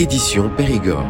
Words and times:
édition 0.00 0.48
Périgord. 0.56 1.04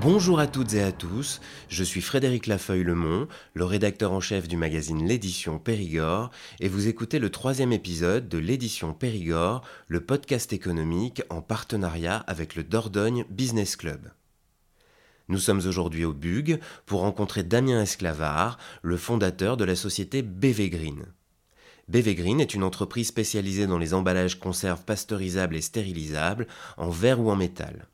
Bonjour 0.00 0.40
à 0.40 0.46
toutes 0.46 0.72
et 0.72 0.82
à 0.82 0.90
tous, 0.90 1.42
je 1.68 1.84
suis 1.84 2.00
Frédéric 2.00 2.46
Lafeuille-Lemont, 2.46 3.28
le 3.52 3.64
rédacteur 3.66 4.10
en 4.12 4.20
chef 4.20 4.48
du 4.48 4.56
magazine 4.56 5.06
L'édition 5.06 5.58
Périgord, 5.58 6.30
et 6.60 6.68
vous 6.70 6.88
écoutez 6.88 7.18
le 7.18 7.28
troisième 7.28 7.74
épisode 7.74 8.30
de 8.30 8.38
L'édition 8.38 8.94
Périgord, 8.94 9.60
le 9.86 10.00
podcast 10.00 10.50
économique 10.54 11.20
en 11.28 11.42
partenariat 11.42 12.16
avec 12.26 12.54
le 12.54 12.64
Dordogne 12.64 13.26
Business 13.28 13.76
Club. 13.76 14.12
Nous 15.28 15.40
sommes 15.40 15.60
aujourd'hui 15.66 16.06
au 16.06 16.14
Bug 16.14 16.58
pour 16.86 17.00
rencontrer 17.00 17.42
Damien 17.42 17.82
Esclavard, 17.82 18.56
le 18.80 18.96
fondateur 18.96 19.58
de 19.58 19.64
la 19.64 19.76
société 19.76 20.22
BV 20.22 20.70
Green. 20.70 21.04
BV 21.88 22.14
Green 22.16 22.40
est 22.40 22.52
une 22.52 22.64
entreprise 22.64 23.08
spécialisée 23.08 23.66
dans 23.66 23.78
les 23.78 23.94
emballages 23.94 24.38
conserves 24.38 24.84
pasteurisables 24.84 25.56
et 25.56 25.62
stérilisables 25.62 26.46
en 26.76 26.90
verre 26.90 27.20
ou 27.20 27.30
en 27.30 27.36
métal. 27.36 27.88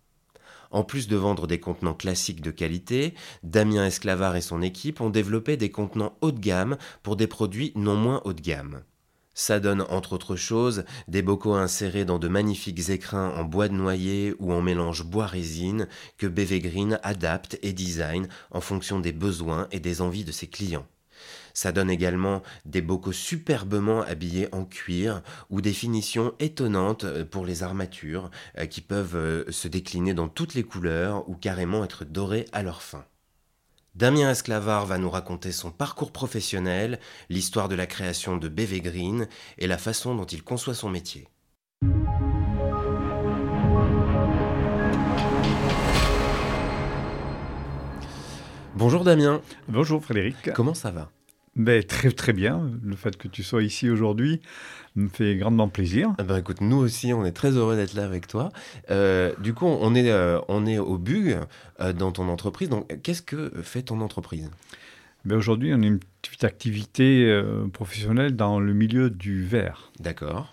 En 0.73 0.83
plus 0.83 1.07
de 1.07 1.15
vendre 1.15 1.47
des 1.47 1.61
contenants 1.61 1.95
classiques 1.95 2.41
de 2.41 2.51
qualité, 2.51 3.15
Damien 3.45 3.87
Esclavard 3.87 4.35
et 4.35 4.41
son 4.41 4.63
équipe 4.63 5.01
ont 5.01 5.11
développé 5.11 5.57
des 5.57 5.71
contenants 5.71 6.19
haut 6.21 6.33
de 6.33 6.41
gamme 6.41 6.77
pour 7.05 7.15
des 7.15 7.29
produits 7.29 7.71
non 7.77 7.95
moins 7.95 8.21
haut 8.25 8.33
de 8.33 8.41
gamme. 8.41 8.83
Ça 9.35 9.61
donne 9.61 9.83
entre 9.83 10.15
autres 10.15 10.35
choses 10.35 10.85
des 11.07 11.23
bocaux 11.23 11.55
insérés 11.55 12.05
dans 12.05 12.19
de 12.19 12.27
magnifiques 12.27 12.89
écrins 12.89 13.31
en 13.37 13.45
bois 13.45 13.69
de 13.69 13.75
noyer 13.75 14.35
ou 14.41 14.53
en 14.53 14.61
mélange 14.61 15.05
bois-résine 15.05 15.87
que 16.19 16.27
BV 16.27 16.59
Green 16.59 16.99
adapte 17.05 17.59
et 17.63 17.73
design 17.73 18.29
en 18.51 18.61
fonction 18.61 18.99
des 18.99 19.13
besoins 19.13 19.69
et 19.71 19.79
des 19.79 20.01
envies 20.01 20.25
de 20.25 20.33
ses 20.33 20.49
clients. 20.49 20.87
Ça 21.55 21.71
donne 21.71 21.89
également 21.89 22.43
des 22.65 22.83
bocaux 22.83 23.13
superbement 23.13 24.03
habillés 24.03 24.49
en 24.53 24.65
cuir 24.65 25.23
ou 25.51 25.61
des 25.61 25.73
finitions 25.73 26.35
étonnantes 26.41 27.05
euh, 27.05 27.25
pour 27.25 27.47
les 27.47 27.63
armatures 27.63 28.31
euh, 28.59 28.67
qui 28.67 28.81
peuvent 28.81 29.15
euh, 29.15 29.51
se 29.51 29.69
décliner 29.69 30.15
dans 30.15 30.29
toutes 30.29 30.55
les 30.55 30.65
couleurs 30.65 31.29
ou 31.29 31.37
carrément 31.37 31.85
être 31.85 32.05
dorées 32.05 32.47
à 32.53 32.65
leur 32.65 32.83
fin. 32.83 33.05
Damien 33.95 34.33
Esclavard 34.33 34.87
va 34.87 34.99
nous 34.99 35.09
raconter 35.09 35.53
son 35.53 35.71
parcours 35.71 36.11
professionnel, 36.11 36.99
l'histoire 37.29 37.69
de 37.69 37.77
la 37.77 37.87
création 37.87 38.37
de 38.37 38.49
BV 38.49 38.81
Green 38.81 39.29
et 39.59 39.69
la 39.69 39.79
façon 39.79 40.17
dont 40.17 40.25
il 40.25 40.43
conçoit 40.43 40.75
son 40.75 40.91
métier. 40.91 41.29
Bonjour 48.75 49.05
Damien. 49.05 49.41
Bonjour 49.69 50.03
Frédéric. 50.03 50.53
Comment 50.53 50.75
ça 50.75 50.91
va? 50.91 51.13
Ben, 51.57 51.83
très 51.85 52.11
très 52.11 52.33
bien. 52.33 52.71
Le 52.83 52.97
fait 52.97 53.17
que 53.17 53.29
tu 53.29 53.43
sois 53.43 53.63
ici 53.63 53.89
aujourd'hui 53.89 54.41
me 54.97 55.09
fait 55.09 55.37
grandement 55.37 55.69
plaisir. 55.69 56.13
Eh 56.19 56.25
ben, 56.25 56.39
écoute, 56.39 56.61
nous 56.61 56.77
aussi, 56.77 57.13
on 57.13 57.25
est 57.25 57.33
très 57.33 57.53
heureux 57.53 57.77
d'être 57.77 57.95
là 57.95 58.05
avec 58.05 58.27
toi. 58.27 58.51
Euh, 58.91 59.33
du 59.39 59.55
coup, 59.55 59.67
on 59.67 59.95
est, 59.95 60.11
euh, 60.11 60.41
on 60.49 60.67
est 60.67 60.79
au 60.79 60.99
BUG 60.99 61.39
euh, 61.81 61.93
dans 61.93 62.13
ton 62.13 62.29
entreprise. 62.29 62.69
Donc, 62.69 63.01
qu'est-ce 63.03 63.23
que 63.23 63.51
fait 63.63 63.83
ton 63.83 64.01
entreprise? 64.01 64.51
Ben, 65.25 65.37
Aujourd'hui, 65.37 65.73
on 65.75 65.83
a 65.83 65.87
une 65.87 66.01
petite 66.23 66.45
activité 66.45 67.43
professionnelle 67.73 68.35
dans 68.35 68.59
le 68.59 68.73
milieu 68.73 69.11
du 69.11 69.45
verre. 69.45 69.93
D'accord. 70.01 70.53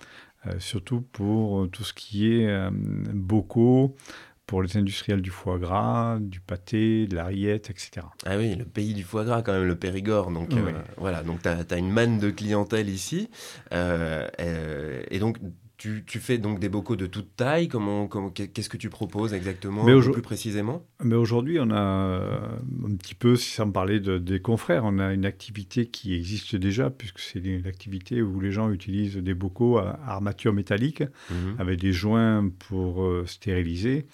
surtout 0.59 1.01
pour 1.01 1.69
tout 1.69 1.83
ce 1.83 1.93
qui 1.93 2.33
est 2.33 2.69
bocaux, 3.13 3.95
pour 4.51 4.61
les 4.61 4.75
industriels 4.75 5.21
du 5.21 5.29
foie 5.29 5.57
gras, 5.57 6.17
du 6.19 6.41
pâté, 6.41 7.07
de 7.07 7.15
la 7.15 7.23
rillette, 7.23 7.69
etc. 7.69 8.05
Ah 8.25 8.35
oui, 8.37 8.53
le 8.53 8.65
pays 8.65 8.93
du 8.93 9.03
foie 9.03 9.23
gras 9.23 9.43
quand 9.43 9.53
même, 9.53 9.63
le 9.63 9.77
Périgord. 9.77 10.29
Donc 10.29 10.51
euh, 10.51 10.73
voilà, 10.97 11.23
donc 11.23 11.41
tu 11.41 11.47
as, 11.47 11.77
une 11.77 11.89
manne 11.89 12.19
de 12.19 12.31
clientèle 12.31 12.89
ici. 12.89 13.29
Euh, 13.71 14.27
euh, 14.41 15.03
et 15.09 15.19
donc 15.19 15.37
tu, 15.77 16.03
tu, 16.05 16.19
fais 16.19 16.37
donc 16.37 16.59
des 16.59 16.67
bocaux 16.67 16.97
de 16.97 17.05
toute 17.05 17.33
taille. 17.37 17.69
Comment, 17.69 18.07
comment 18.07 18.29
qu'est-ce 18.29 18.67
que 18.67 18.75
tu 18.75 18.89
proposes 18.89 19.33
exactement, 19.33 19.85
mais 19.85 19.97
plus 19.97 20.21
précisément? 20.21 20.85
Mais 21.01 21.15
aujourd'hui, 21.15 21.57
on 21.61 21.71
a 21.71 21.79
un 21.79 22.95
petit 22.97 23.15
peu, 23.15 23.37
sans 23.37 23.71
parler 23.71 24.01
de, 24.01 24.17
des 24.17 24.41
confrères, 24.41 24.83
on 24.83 24.99
a 24.99 25.13
une 25.13 25.25
activité 25.25 25.85
qui 25.85 26.13
existe 26.13 26.57
déjà, 26.57 26.89
puisque 26.89 27.19
c'est 27.19 27.39
une 27.39 27.67
activité 27.67 28.21
où 28.21 28.41
les 28.41 28.51
gens 28.51 28.69
utilisent 28.69 29.15
des 29.15 29.33
bocaux 29.33 29.77
à 29.77 29.97
armature 30.05 30.51
métallique 30.51 31.03
mhm. 31.29 31.55
avec 31.57 31.79
des 31.79 31.93
joints 31.93 32.49
pour 32.67 33.07
stériliser. 33.25 34.07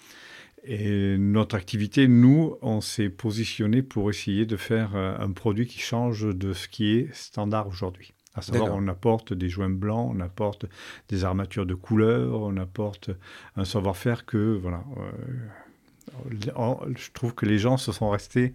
Et 0.64 1.16
notre 1.18 1.56
activité, 1.56 2.08
nous, 2.08 2.56
on 2.62 2.80
s'est 2.80 3.08
positionné 3.08 3.82
pour 3.82 4.10
essayer 4.10 4.46
de 4.46 4.56
faire 4.56 4.94
euh, 4.94 5.16
un 5.18 5.30
produit 5.32 5.66
qui 5.66 5.78
change 5.78 6.26
de 6.26 6.52
ce 6.52 6.68
qui 6.68 6.96
est 6.96 7.14
standard 7.14 7.68
aujourd'hui. 7.68 8.12
À 8.34 8.42
savoir, 8.42 8.74
on 8.74 8.86
apporte 8.86 9.32
des 9.32 9.48
joints 9.48 9.68
blancs, 9.68 10.12
on 10.14 10.20
apporte 10.20 10.66
des 11.08 11.24
armatures 11.24 11.66
de 11.66 11.74
couleur, 11.74 12.40
on 12.40 12.56
apporte 12.56 13.10
un 13.56 13.64
savoir-faire 13.64 14.26
que, 14.26 14.56
voilà, 14.56 14.84
euh, 14.98 15.10
je 16.30 17.10
trouve 17.12 17.34
que 17.34 17.46
les 17.46 17.58
gens 17.58 17.76
se 17.76 17.90
sont 17.90 18.10
restés, 18.10 18.54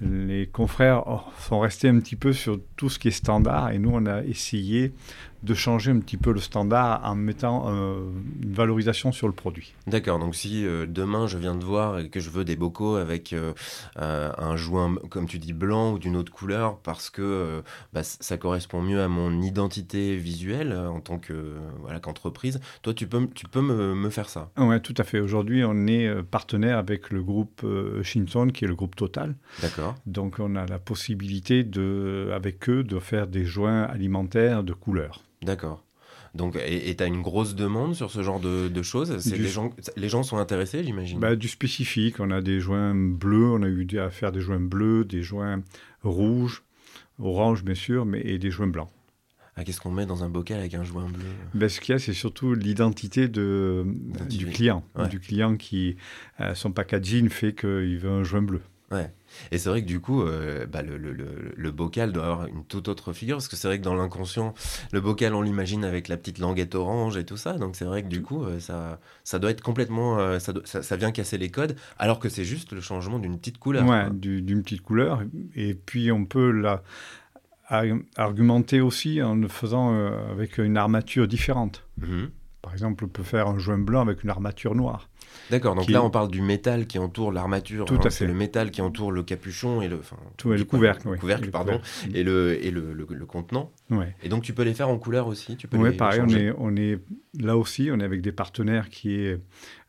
les 0.00 0.46
confrères 0.46 1.04
sont 1.38 1.60
restés 1.60 1.88
un 1.88 1.98
petit 1.98 2.16
peu 2.16 2.32
sur 2.32 2.60
tout 2.76 2.88
ce 2.88 2.98
qui 2.98 3.08
est 3.08 3.12
standard 3.12 3.70
et 3.70 3.78
nous, 3.78 3.90
on 3.92 4.06
a 4.06 4.22
essayé 4.22 4.92
de 5.44 5.54
changer 5.54 5.90
un 5.90 6.00
petit 6.00 6.16
peu 6.16 6.32
le 6.32 6.40
standard 6.40 7.02
en 7.04 7.14
mettant 7.14 7.64
euh, 7.68 8.04
une 8.42 8.52
valorisation 8.54 9.12
sur 9.12 9.26
le 9.26 9.34
produit. 9.34 9.74
D'accord, 9.86 10.18
donc 10.18 10.34
si 10.34 10.64
euh, 10.64 10.86
demain 10.88 11.26
je 11.26 11.38
viens 11.38 11.54
de 11.54 11.64
voir 11.64 11.98
et 11.98 12.08
que 12.08 12.18
je 12.18 12.30
veux 12.30 12.44
des 12.44 12.56
bocaux 12.56 12.96
avec 12.96 13.32
euh, 13.32 13.52
un 13.94 14.56
joint, 14.56 14.96
comme 15.10 15.26
tu 15.26 15.38
dis, 15.38 15.52
blanc 15.52 15.92
ou 15.92 15.98
d'une 15.98 16.16
autre 16.16 16.32
couleur, 16.32 16.78
parce 16.78 17.10
que 17.10 17.62
bah, 17.92 18.02
ça 18.02 18.38
correspond 18.38 18.80
mieux 18.80 19.02
à 19.02 19.08
mon 19.08 19.42
identité 19.42 20.16
visuelle 20.16 20.72
en 20.72 21.00
tant 21.00 21.18
que 21.18 21.54
voilà, 21.80 22.00
qu'entreprise, 22.00 22.60
toi 22.82 22.94
tu 22.94 23.06
peux, 23.06 23.28
tu 23.34 23.46
peux 23.46 23.60
me, 23.60 23.94
me 23.94 24.10
faire 24.10 24.28
ça? 24.28 24.50
Oui, 24.56 24.80
tout 24.80 24.94
à 24.96 25.04
fait. 25.04 25.20
Aujourd'hui, 25.20 25.62
on 25.64 25.86
est 25.86 26.22
partenaire 26.22 26.78
avec 26.78 27.10
le 27.10 27.22
groupe 27.22 27.64
Shinson, 28.02 28.48
qui 28.48 28.64
est 28.64 28.68
le 28.68 28.74
groupe 28.74 28.96
Total. 28.96 29.34
D'accord. 29.60 29.94
Donc 30.06 30.36
on 30.38 30.56
a 30.56 30.66
la 30.66 30.78
possibilité, 30.78 31.64
de, 31.64 32.30
avec 32.34 32.68
eux, 32.68 32.82
de 32.82 32.98
faire 32.98 33.26
des 33.26 33.44
joints 33.44 33.82
alimentaires 33.82 34.62
de 34.62 34.72
couleur. 34.72 35.22
D'accord. 35.44 35.84
Donc, 36.34 36.56
et 36.56 36.94
tu 36.96 37.02
as 37.02 37.06
une 37.06 37.22
grosse 37.22 37.54
demande 37.54 37.94
sur 37.94 38.10
ce 38.10 38.22
genre 38.22 38.40
de, 38.40 38.82
choses? 38.82 39.16
Gens, 39.46 39.70
Les 39.96 40.08
gens 40.08 40.24
sont 40.24 40.38
intéressés, 40.38 40.82
j'imagine? 40.82 41.20
Bah, 41.20 41.36
Du 41.36 41.46
spécifique. 41.46 42.18
On 42.18 42.30
a 42.32 42.40
des 42.40 42.58
joints 42.58 42.94
bleus, 42.94 43.50
on 43.52 43.62
a 43.62 43.68
eu 43.68 43.86
à 43.98 44.10
faire 44.10 44.32
des 44.32 44.40
joints 44.40 44.58
bleus, 44.58 45.04
des 45.04 45.22
joints 45.22 45.62
rouges, 46.02 46.64
orange 47.20 47.62
bien 47.62 47.76
sûr, 47.76 48.04
mais, 48.04 48.20
et 48.20 48.38
des 48.38 48.50
joints 48.50 48.66
blancs. 48.66 48.90
Ah, 49.56 49.62
Qu'est-ce 49.62 49.80
qu'on 49.80 49.92
met 49.92 50.06
dans 50.06 50.24
un 50.24 50.28
bocal 50.28 50.58
avec 50.58 50.74
un 50.74 50.82
joint 50.82 51.08
bleu? 51.08 51.24
Ben, 51.54 51.68
Ce 51.68 51.80
qu'il 51.80 51.92
y 51.92 51.96
a, 51.96 52.00
c'est 52.00 52.12
surtout 52.12 52.54
l'identité 52.54 53.28
de, 53.28 53.86
du 54.28 54.46
client. 54.46 54.82
Du 55.10 55.20
client 55.20 55.56
qui, 55.56 55.96
euh, 56.40 56.56
son 56.56 56.72
packaging 56.72 57.28
fait 57.28 57.54
qu'il 57.54 57.98
veut 57.98 58.10
un 58.10 58.24
joint 58.24 58.42
bleu. 58.42 58.60
Ouais. 58.90 59.12
Et 59.50 59.58
c'est 59.58 59.68
vrai 59.68 59.82
que 59.82 59.86
du 59.86 60.00
coup, 60.00 60.22
euh, 60.22 60.66
bah, 60.66 60.82
le, 60.82 60.96
le, 60.96 61.12
le, 61.56 61.70
bocal 61.70 62.12
doit 62.12 62.24
avoir 62.24 62.46
une 62.46 62.64
toute 62.64 62.88
autre 62.88 63.12
figure, 63.12 63.36
parce 63.36 63.48
que 63.48 63.56
c'est 63.56 63.68
vrai 63.68 63.78
que 63.78 63.84
dans 63.84 63.94
l'inconscient, 63.94 64.54
le 64.92 65.00
bocal, 65.00 65.34
on 65.34 65.42
l'imagine 65.42 65.84
avec 65.84 66.08
la 66.08 66.16
petite 66.16 66.38
languette 66.38 66.74
orange 66.74 67.16
et 67.16 67.24
tout 67.24 67.36
ça. 67.36 67.54
Donc 67.54 67.76
c'est 67.76 67.84
vrai 67.84 68.02
que 68.02 68.08
du 68.08 68.22
coup, 68.22 68.44
euh, 68.44 68.60
ça, 68.60 68.98
ça 69.24 69.38
doit 69.38 69.50
être 69.50 69.62
complètement. 69.62 70.18
Euh, 70.18 70.38
ça, 70.38 70.52
ça, 70.64 70.96
vient 70.96 71.12
casser 71.12 71.38
les 71.38 71.50
codes, 71.50 71.76
alors 71.98 72.18
que 72.18 72.28
c'est 72.28 72.44
juste 72.44 72.72
le 72.72 72.80
changement 72.80 73.18
d'une 73.18 73.38
petite 73.38 73.58
couleur. 73.58 73.86
Ouais, 73.86 74.10
d'une 74.10 74.62
petite 74.62 74.82
couleur. 74.82 75.22
Et 75.54 75.74
puis 75.74 76.12
on 76.12 76.24
peut 76.24 76.50
la 76.50 76.82
argumenter 78.16 78.80
aussi 78.80 79.22
en 79.22 79.34
le 79.34 79.48
faisant 79.48 79.94
avec 80.30 80.58
une 80.58 80.76
armature 80.76 81.26
différente. 81.26 81.82
Mmh 81.98 82.26
Par 82.64 82.72
exemple, 82.72 83.04
on 83.04 83.08
peut 83.08 83.22
faire 83.22 83.46
un 83.46 83.58
joint 83.58 83.76
blanc 83.76 84.00
avec 84.00 84.24
une 84.24 84.30
armature 84.30 84.74
noire. 84.74 85.10
D'accord, 85.50 85.74
donc 85.74 85.90
là 85.90 86.02
on 86.02 86.08
parle 86.08 86.30
du 86.30 86.40
métal 86.40 86.86
qui 86.86 86.98
entoure 86.98 87.30
l'armature. 87.30 87.84
Tout 87.84 87.94
hein, 87.94 87.98
à 87.98 88.02
fait. 88.04 88.10
C'est 88.10 88.26
le 88.26 88.32
métal 88.32 88.70
qui 88.70 88.80
entoure 88.80 89.12
le 89.12 89.22
capuchon 89.22 89.82
et 89.82 89.88
le, 89.88 89.98
enfin, 89.98 90.16
Tout, 90.38 90.48
le 90.48 90.64
couvercle, 90.64 91.10
le 91.10 91.18
couvercle, 91.18 91.50
pardon, 91.50 91.78
et 92.14 92.22
le 92.22 92.64
et 92.64 92.70
le, 92.70 92.94
le, 92.94 93.26
contenant. 93.26 93.70
Ouais. 93.90 94.16
Et 94.22 94.30
donc 94.30 94.44
tu 94.44 94.54
peux 94.54 94.62
les 94.62 94.72
faire 94.72 94.88
en 94.88 94.96
couleur 94.96 95.26
aussi. 95.26 95.58
Tu 95.58 95.68
peux 95.68 95.76
ouais, 95.76 95.92
pareil. 95.92 96.22
On 96.22 96.28
est, 96.28 96.54
on 96.56 96.74
est 96.74 96.98
là 97.38 97.58
aussi, 97.58 97.90
on 97.92 98.00
est 98.00 98.04
avec 98.04 98.22
des 98.22 98.32
partenaires 98.32 98.88
qui 98.88 99.14
est 99.14 99.38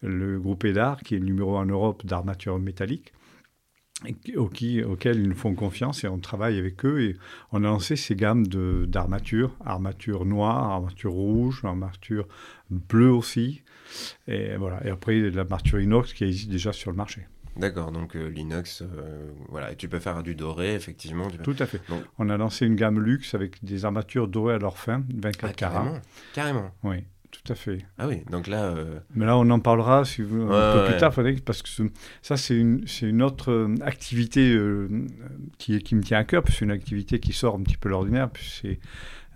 le 0.02 0.38
groupe 0.38 0.66
EDAR, 0.66 1.02
qui 1.02 1.16
est 1.16 1.20
le 1.20 1.26
numéro 1.26 1.56
en 1.56 1.66
Europe 1.66 2.06
d'armature 2.06 2.60
métallique 2.60 3.14
auxquels 4.36 5.20
ils 5.20 5.30
nous 5.30 5.36
font 5.36 5.56
confiance 5.56 6.04
et 6.04 6.08
on 6.08 6.20
travaille 6.20 6.60
avec 6.60 6.86
eux 6.86 7.02
et 7.02 7.18
on 7.52 7.64
a 7.64 7.68
lancé 7.68 7.96
ces 7.96 8.16
gammes 8.16 8.46
d'armature, 8.48 9.56
armature 9.66 10.26
noire, 10.26 10.72
armature 10.72 11.14
rouge, 11.14 11.62
armature 11.64 12.28
bleue 12.70 13.12
aussi, 13.12 13.64
et 14.28 14.56
voilà. 14.58 14.86
Et 14.86 14.90
après 14.90 15.20
l'armature 15.30 15.80
inox 15.80 16.14
qui 16.14 16.26
existe 16.26 16.50
déjà 16.50 16.74
sur 16.74 16.92
le 16.92 16.98
marché. 16.98 17.28
D'accord, 17.56 17.94
donc 17.94 18.18
euh, 18.18 18.28
l'inox, 18.28 18.82
euh, 18.82 19.32
voilà, 19.48 19.72
et 19.72 19.78
tu 19.78 19.88
peux 19.88 20.00
faire 20.00 20.24
du 20.24 20.36
doré, 20.36 20.76
effectivement. 20.76 21.30
Tout 21.30 21.56
à 21.60 21.66
fait. 21.66 21.82
On 22.20 22.30
a 22.30 22.36
lancé 22.36 22.66
une 22.66 22.76
gamme 22.76 23.00
luxe 23.00 23.34
avec 23.34 23.64
des 23.64 23.86
armatures 23.86 24.28
dorées 24.28 24.56
à 24.56 24.58
leur 24.58 24.78
fin, 24.78 25.04
24 25.14 25.50
ah, 25.50 25.54
carats. 25.54 25.74
Carrément, 25.74 26.02
carrément. 26.34 26.72
Oui. 26.84 27.06
Tout 27.44 27.52
à 27.52 27.56
fait. 27.56 27.86
Ah 27.98 28.08
oui, 28.08 28.22
donc 28.32 28.48
là. 28.48 28.66
Euh, 28.66 29.00
Mais 29.16 29.26
là, 29.26 29.38
on 29.38 29.50
en 29.50 29.60
parlera 29.60 30.06
si 30.06 30.22
vous, 30.22 30.52
un 30.52 30.74
peu 30.74 30.92
plus 30.92 30.98
tard, 30.98 31.14
parce 31.46 31.62
que 31.62 31.70
ça, 32.22 32.38
c'est 32.38 32.56
une, 32.56 32.86
une, 33.02 33.22
autre 33.22 33.52
euh, 33.52 33.76
activité 33.82 34.54
euh, 34.54 34.88
qui, 35.58 35.80
qui, 35.80 35.96
me 35.96 36.02
tient 36.02 36.20
à 36.20 36.24
cœur, 36.24 36.44
c'est 36.48 36.62
une 36.62 36.72
activité 36.72 37.20
qui 37.20 37.34
sort 37.34 37.56
un 37.56 37.64
petit 37.64 37.78
peu 37.78 37.90
l'ordinaire, 37.90 38.30
c'est 38.62 38.80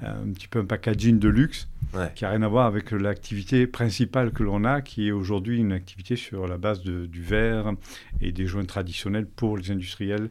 un 0.01 0.31
petit 0.31 0.47
peu 0.47 0.59
un 0.59 0.65
packaging 0.65 1.19
de 1.19 1.27
luxe 1.27 1.67
qui 2.15 2.23
n'a 2.23 2.29
rien 2.29 2.41
à 2.41 2.47
voir 2.47 2.67
avec 2.67 2.91
l'activité 2.91 3.67
principale 3.67 4.31
que 4.31 4.43
l'on 4.43 4.63
a, 4.63 4.79
qui 4.79 5.09
est 5.09 5.11
aujourd'hui 5.11 5.57
une 5.57 5.73
activité 5.73 6.15
sur 6.15 6.47
la 6.47 6.57
base 6.57 6.83
de, 6.83 7.05
du 7.05 7.21
verre 7.21 7.73
et 8.21 8.31
des 8.31 8.45
joints 8.45 8.63
traditionnels 8.63 9.25
pour 9.25 9.57
les 9.57 9.71
industriels 9.71 10.29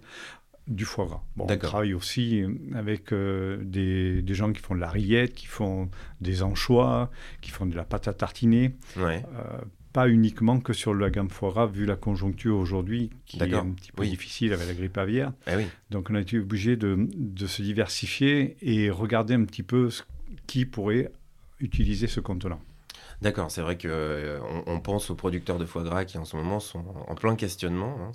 du 0.69 0.85
foie 0.85 1.07
gras. 1.07 1.23
Bon, 1.37 1.47
on 1.49 1.57
travaille 1.57 1.95
aussi 1.95 2.45
avec 2.75 3.13
euh, 3.13 3.59
des, 3.63 4.23
des, 4.23 4.35
gens 4.35 4.53
qui 4.53 4.61
font 4.61 4.75
de 4.75 4.81
la 4.81 4.91
rillette, 4.91 5.35
qui 5.35 5.47
font 5.47 5.89
des 6.21 6.43
anchois, 6.43 7.11
qui 7.41 7.51
font 7.51 7.67
de 7.67 7.75
la 7.75 7.85
pâte 7.85 8.07
à 8.07 8.13
tartiner. 8.13 8.73
Ouais. 8.97 9.25
Euh, 9.35 9.59
pas 9.93 10.09
uniquement 10.09 10.61
que 10.61 10.75
sur 10.75 10.93
la 10.95 11.09
gamme 11.09 11.31
foie 11.31 11.51
gras, 11.51 11.67
vu 11.67 11.87
la 11.87 11.97
conjoncture 11.97 12.59
aujourd'hui 12.59 13.11
qui 13.25 13.39
est 13.39 13.55
un 13.55 13.71
petit 13.71 13.91
peu 13.91 14.05
difficile 14.07 14.53
avec 14.53 14.69
la 14.69 14.75
grippe 14.75 14.99
aviaire. 14.99 15.33
Eh 15.47 15.57
oui. 15.57 15.67
Donc 15.91 16.11
on 16.11 16.15
a 16.15 16.21
été 16.21 16.39
obligé 16.39 16.77
de, 16.77 17.09
de, 17.17 17.47
se 17.47 17.63
diversifier 17.63 18.57
et 18.61 18.91
regarder 18.91 19.35
un 19.35 19.45
petit 19.45 19.63
peu 19.63 19.89
qui 20.47 20.67
pourrait 20.67 21.11
utiliser 21.59 22.07
ce 22.07 22.21
contenant. 22.21 22.61
D'accord, 23.21 23.51
c'est 23.51 23.63
vrai 23.63 23.77
qu'on 23.77 23.89
euh, 23.91 24.39
on 24.67 24.79
pense 24.79 25.11
aux 25.11 25.17
producteurs 25.17 25.59
de 25.59 25.65
foie 25.65 25.83
gras 25.83 26.05
qui 26.05 26.19
en 26.19 26.25
ce 26.25 26.37
moment 26.37 26.61
sont 26.61 26.85
en 27.09 27.15
plein 27.17 27.35
questionnement. 27.35 27.97
Hein, 28.01 28.13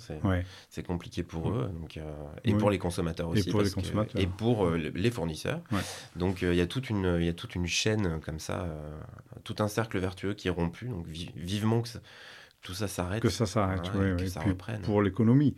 c'est 0.70 0.86
compliqué 0.86 1.22
pour 1.22 1.50
eux 1.50 1.70
donc, 1.78 1.98
euh, 1.98 2.02
et 2.44 2.54
pour 2.54 2.70
les 2.70 2.78
consommateurs 2.78 3.28
aussi. 3.28 3.48
Et 3.48 3.52
pour 3.52 3.60
les 3.60 3.70
consommateurs. 3.70 4.20
et 4.20 4.26
pour 4.26 4.66
euh, 4.66 4.78
les 4.78 5.10
fournisseurs. 5.10 5.60
Donc 6.16 6.40
il 6.42 6.54
y, 6.54 6.60
a 6.60 6.66
toute 6.66 6.88
une, 6.88 7.20
y 7.20 7.28
a 7.28 7.34
toute 7.34 7.54
une 7.54 7.66
chaîne 7.66 8.20
comme 8.20 8.38
ça, 8.38 8.66
tout 9.44 9.56
un 9.58 9.68
cercle 9.68 9.98
vertueux 9.98 10.32
qui 10.32 10.48
est 10.48 10.52
rompu. 10.52 10.86
Donc 10.86 11.06
vivement 11.06 11.82
que 11.82 11.88
tout 12.64 12.72
ça 12.72 12.88
s'arrête. 12.88 13.22
Que 13.22 13.28
ça 13.28 13.44
s'arrête, 13.44 13.90
oui. 13.94 14.28
ça 14.28 14.40
reprenne. 14.40 14.80
Pour 14.80 15.02
l'économie. 15.02 15.54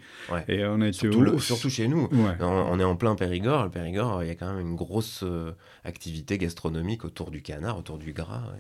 Et 0.49 0.65
on 0.65 0.81
a 0.81 0.89
été 0.89 0.99
surtout, 0.99 1.39
surtout 1.39 1.71
chez 1.71 1.87
nous. 1.87 2.09
On, 2.41 2.81
est 2.81 2.85
en 2.85 2.97
plein 2.97 3.15
Périgord. 3.15 3.65
Le 3.65 3.71
Périgord, 3.71 4.25
il 4.25 4.27
y 4.27 4.31
a 4.31 4.35
quand 4.35 4.53
même 4.53 4.67
une 4.67 4.75
grosse 4.75 5.23
euh, 5.23 5.53
activité 5.85 6.37
gastronomique 6.37 7.05
autour 7.05 7.31
du 7.31 7.43
canard, 7.43 7.79
autour 7.79 7.99
du 7.99 8.13
gras. 8.13 8.53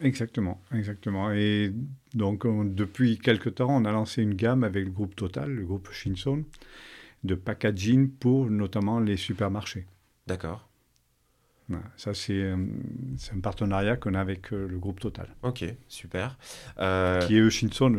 Exactement, 0.00 0.60
exactement. 0.74 1.32
Et 1.32 1.74
donc, 2.14 2.46
depuis 2.74 3.18
quelques 3.18 3.56
temps, 3.56 3.70
on 3.70 3.84
a 3.84 3.92
lancé 3.92 4.22
une 4.22 4.34
gamme 4.34 4.64
avec 4.64 4.86
le 4.86 4.90
groupe 4.90 5.14
Total, 5.14 5.50
le 5.50 5.64
groupe 5.64 5.92
Shinson, 5.92 6.44
de 7.24 7.34
packaging 7.34 8.08
pour 8.08 8.50
notamment 8.50 9.00
les 9.00 9.18
supermarchés. 9.18 9.86
D'accord. 10.26 10.66
Ça, 11.96 12.12
euh, 12.30 12.56
c'est 13.16 13.34
un 13.34 13.40
partenariat 13.40 13.96
qu'on 13.96 14.14
a 14.14 14.20
avec 14.20 14.52
euh, 14.52 14.66
le 14.68 14.78
groupe 14.78 15.00
Total. 15.00 15.28
Ok, 15.42 15.64
super. 15.88 16.38
Euh, 16.78 17.26
Qui 17.26 17.36
est 17.36 17.40
Shinson. 17.50 17.96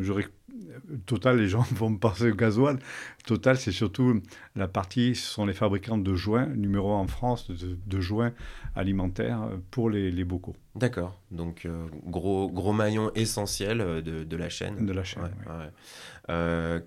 Total, 1.05 1.37
les 1.37 1.47
gens 1.47 1.61
vont 1.71 1.95
penser 1.95 2.31
au 2.31 2.35
gasoil. 2.35 2.79
Total, 3.25 3.57
c'est 3.57 3.71
surtout 3.71 4.21
la 4.55 4.67
partie, 4.67 5.15
ce 5.15 5.25
sont 5.25 5.45
les 5.45 5.53
fabricants 5.53 5.97
de 5.97 6.15
joints, 6.15 6.47
numéro 6.47 6.91
en 6.91 7.07
France, 7.07 7.49
de, 7.49 8.01
joints 8.01 8.33
alimentaires 8.75 9.49
pour 9.71 9.89
les, 9.89 10.11
les 10.11 10.23
bocaux. 10.23 10.55
D'accord. 10.75 11.19
Donc, 11.31 11.67
gros, 12.05 12.49
gros 12.49 12.73
maillon 12.73 13.11
essentiel 13.15 13.79
de, 14.03 14.23
de, 14.23 14.37
la 14.37 14.49
chaîne. 14.49 14.85
De 14.85 14.93
la 14.93 15.03
chaîne, 15.03 15.29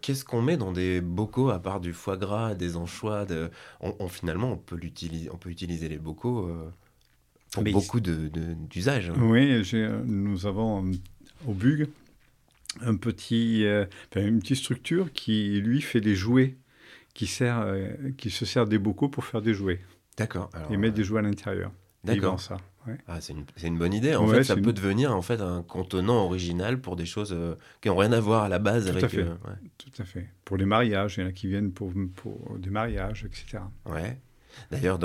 Qu'est-ce 0.01 0.25
qu'on 0.25 0.43
met 0.43 0.57
dans 0.57 0.73
des 0.73 1.01
bocaux 1.01 1.51
à 1.51 1.59
part 1.59 1.81
du 1.81 1.93
foie 1.93 2.17
gras, 2.17 2.55
des 2.55 2.77
anchois 2.77 3.25
de... 3.25 3.51
on, 3.81 4.09
Finalement, 4.09 4.53
on 4.53 4.57
peut, 4.57 4.79
on 5.33 5.37
peut 5.37 5.51
utiliser 5.51 5.89
les 5.89 5.99
bocaux 5.99 6.51
pour 7.53 7.63
beaucoup 7.65 8.01
d'usages. 8.01 9.09
De, 9.09 9.13
hein. 9.13 9.17
Oui, 9.21 9.63
nous 10.07 10.47
avons 10.47 10.85
au 11.47 11.53
BUG 11.53 11.89
un 12.83 12.97
petit, 12.97 13.65
euh, 13.65 13.85
une 14.15 14.41
petite 14.41 14.57
structure 14.57 15.13
qui, 15.13 15.61
lui, 15.61 15.81
fait 15.81 16.01
des 16.01 16.15
jouets, 16.15 16.57
qui, 17.15 17.27
sert, 17.27 17.61
euh, 17.61 17.89
qui 18.17 18.31
se 18.31 18.45
sert 18.45 18.67
des 18.67 18.79
bocaux 18.79 19.09
pour 19.09 19.25
faire 19.25 19.43
des 19.43 19.55
jouets. 19.55 19.81
D'accord. 20.17 20.51
Et 20.71 20.77
mettre 20.77 20.95
des 20.95 21.05
jouets 21.05 21.21
à 21.21 21.23
l'intérieur. 21.23 21.73
D'accord. 22.05 22.41
ça. 22.41 22.59
Ah, 23.09 23.21
c'est 23.21 23.33
une, 23.33 23.45
une, 23.65 23.79
bonne 23.79 23.93
idée. 23.93 24.15
En 24.15 24.29
fait, 24.29 24.45
ça 24.45 24.55
peut 24.55 24.73
devenir 24.73 25.15
en 25.15 25.23
fait 25.23 25.41
un 25.41 25.63
contenant 25.63 26.25
original 26.25 26.81
pour 26.81 26.95
des 26.95 27.07
choses 27.07 27.33
euh, 27.33 27.57
qui 27.81 27.89
n'ont 27.89 27.97
rien 27.97 28.13
à 28.13 28.21
voir 28.21 28.45
à 28.45 28.49
la 28.49 28.61
base 28.61 28.85
Tout 28.85 28.91
avec. 28.91 29.05
À 29.05 29.09
fait. 29.09 29.27
Tout 29.77 30.03
à 30.03 30.05
fait. 30.05 30.29
Pour 30.45 30.57
les 30.57 30.67
mariages, 30.67 31.17
il 31.17 31.23
y 31.23 31.25
en 31.25 31.29
a 31.29 31.33
qui 31.33 31.49
viennent 31.49 31.73
pour, 31.73 31.93
pour 32.15 32.57
des 32.59 32.71
mariages, 32.71 33.25
etc. 33.25 33.59
Ouais. 33.87 34.21
D'ailleurs, 34.71 34.99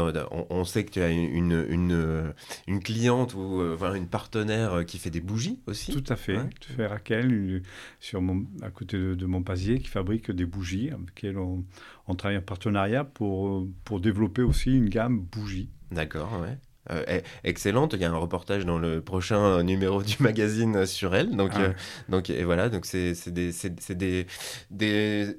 on, 0.49 0.63
sait 0.63 0.85
que 0.85 0.91
tu 0.91 1.01
as 1.01 1.09
une, 1.09 1.65
une, 1.69 2.33
une 2.67 2.79
cliente 2.81 3.33
ou 3.35 3.61
euh, 3.61 3.75
enfin, 3.75 3.93
une 3.93 4.07
partenaire 4.07 4.85
qui 4.85 4.97
fait 4.97 5.09
des 5.09 5.21
bougies 5.21 5.59
aussi. 5.67 5.91
Tout 5.91 6.11
à 6.11 6.15
fait. 6.15 6.39
Tu 6.59 6.71
fais 6.73 6.87
Raquel, 6.87 7.61
sur 7.99 8.21
mon, 8.21 8.45
à 8.61 8.69
côté 8.69 8.97
de, 8.97 9.15
de 9.15 9.25
Montpazier, 9.25 9.79
qui 9.79 9.87
fabrique 9.87 10.31
des 10.31 10.45
bougies, 10.45 10.89
avec 10.89 11.07
lesquelles 11.07 11.37
on, 11.37 11.63
on, 12.07 12.15
travaille 12.15 12.37
en 12.37 12.41
partenariat 12.41 13.03
pour, 13.03 13.67
pour 13.83 13.99
développer 13.99 14.41
aussi 14.41 14.71
une 14.71 14.89
gamme 14.89 15.19
bougies. 15.19 15.69
D'accord, 15.91 16.39
ouais. 16.41 16.57
Euh, 16.89 17.21
excellente. 17.43 17.93
Il 17.93 18.01
y 18.01 18.05
a 18.05 18.11
un 18.11 18.17
reportage 18.17 18.65
dans 18.65 18.79
le 18.79 19.01
prochain 19.01 19.63
numéro 19.63 20.01
du 20.01 20.15
magazine 20.19 20.85
sur 20.85 21.15
elle. 21.15 21.35
Donc, 21.35 21.51
ah 21.53 21.61
euh, 21.61 21.73
donc 22.09 22.29
et 22.29 22.43
voilà, 22.43 22.69
donc 22.69 22.85
c'est 22.85 23.13
des, 23.29 23.51
des, 23.89 24.25
des, 24.71 25.37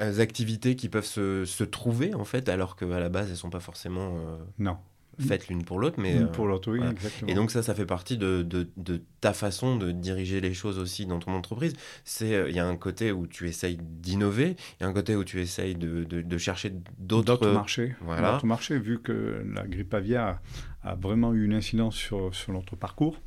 euh, 0.00 0.18
activités 0.20 0.74
qui 0.74 0.88
peuvent 0.88 1.04
se, 1.04 1.44
se, 1.44 1.64
trouver 1.64 2.14
en 2.14 2.24
fait, 2.24 2.48
alors 2.48 2.76
qu'à 2.76 2.86
la 2.98 3.08
base 3.08 3.30
elles 3.30 3.36
sont 3.36 3.50
pas 3.50 3.60
forcément. 3.60 4.12
non 4.58 4.76
faites 5.20 5.48
l'une 5.48 5.62
pour 5.62 5.78
l'autre. 5.78 6.00
Mais, 6.00 6.24
pour 6.32 6.46
l'autre, 6.46 6.72
oui, 6.72 6.80
exactement. 6.90 7.30
Et 7.30 7.34
donc 7.34 7.50
ça, 7.50 7.62
ça 7.62 7.74
fait 7.74 7.84
partie 7.84 8.16
de, 8.16 8.42
de, 8.42 8.68
de, 8.78 9.02
ta 9.20 9.34
façon 9.34 9.76
de 9.76 9.92
diriger 9.92 10.40
les 10.40 10.54
choses 10.54 10.78
aussi 10.78 11.04
dans 11.04 11.18
ton 11.18 11.32
entreprise. 11.32 11.74
C'est 12.02 12.46
Il 12.48 12.56
y 12.56 12.58
a 12.58 12.66
un 12.66 12.76
côté 12.76 13.12
où 13.12 13.26
tu 13.26 13.46
essayes 13.46 13.78
d'innover, 13.78 14.56
il 14.80 14.82
y 14.82 14.86
a 14.86 14.88
un 14.88 14.92
côté 14.92 15.14
où 15.14 15.22
tu 15.22 15.40
essayes 15.40 15.74
de, 15.74 16.04
de 16.04 16.38
chercher 16.38 16.72
d'autres 16.98 17.50
marchés. 17.50 17.94
Voilà. 18.00 18.32
D'autres 18.32 18.46
marchés, 18.46 18.78
vu 18.78 19.00
que 19.00 19.44
la 19.54 19.66
grippe 19.66 19.92
aviaire 19.94 20.40
a 20.82 20.94
vraiment 20.94 21.32
eu 21.34 21.44
une 21.44 21.54
incidence 21.54 21.96
sur, 21.96 22.34
sur 22.34 22.52
notre 22.52 22.76
parcours. 22.76 23.20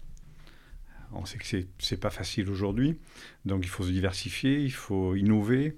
On 1.14 1.26
sait 1.26 1.38
que 1.38 1.46
c'est 1.46 1.68
n'est 1.92 1.98
pas 1.98 2.10
facile 2.10 2.50
aujourd'hui, 2.50 2.98
donc 3.46 3.64
il 3.64 3.70
faut 3.70 3.84
se 3.84 3.92
diversifier, 3.92 4.62
il 4.62 4.72
faut 4.72 5.16
innover. 5.16 5.78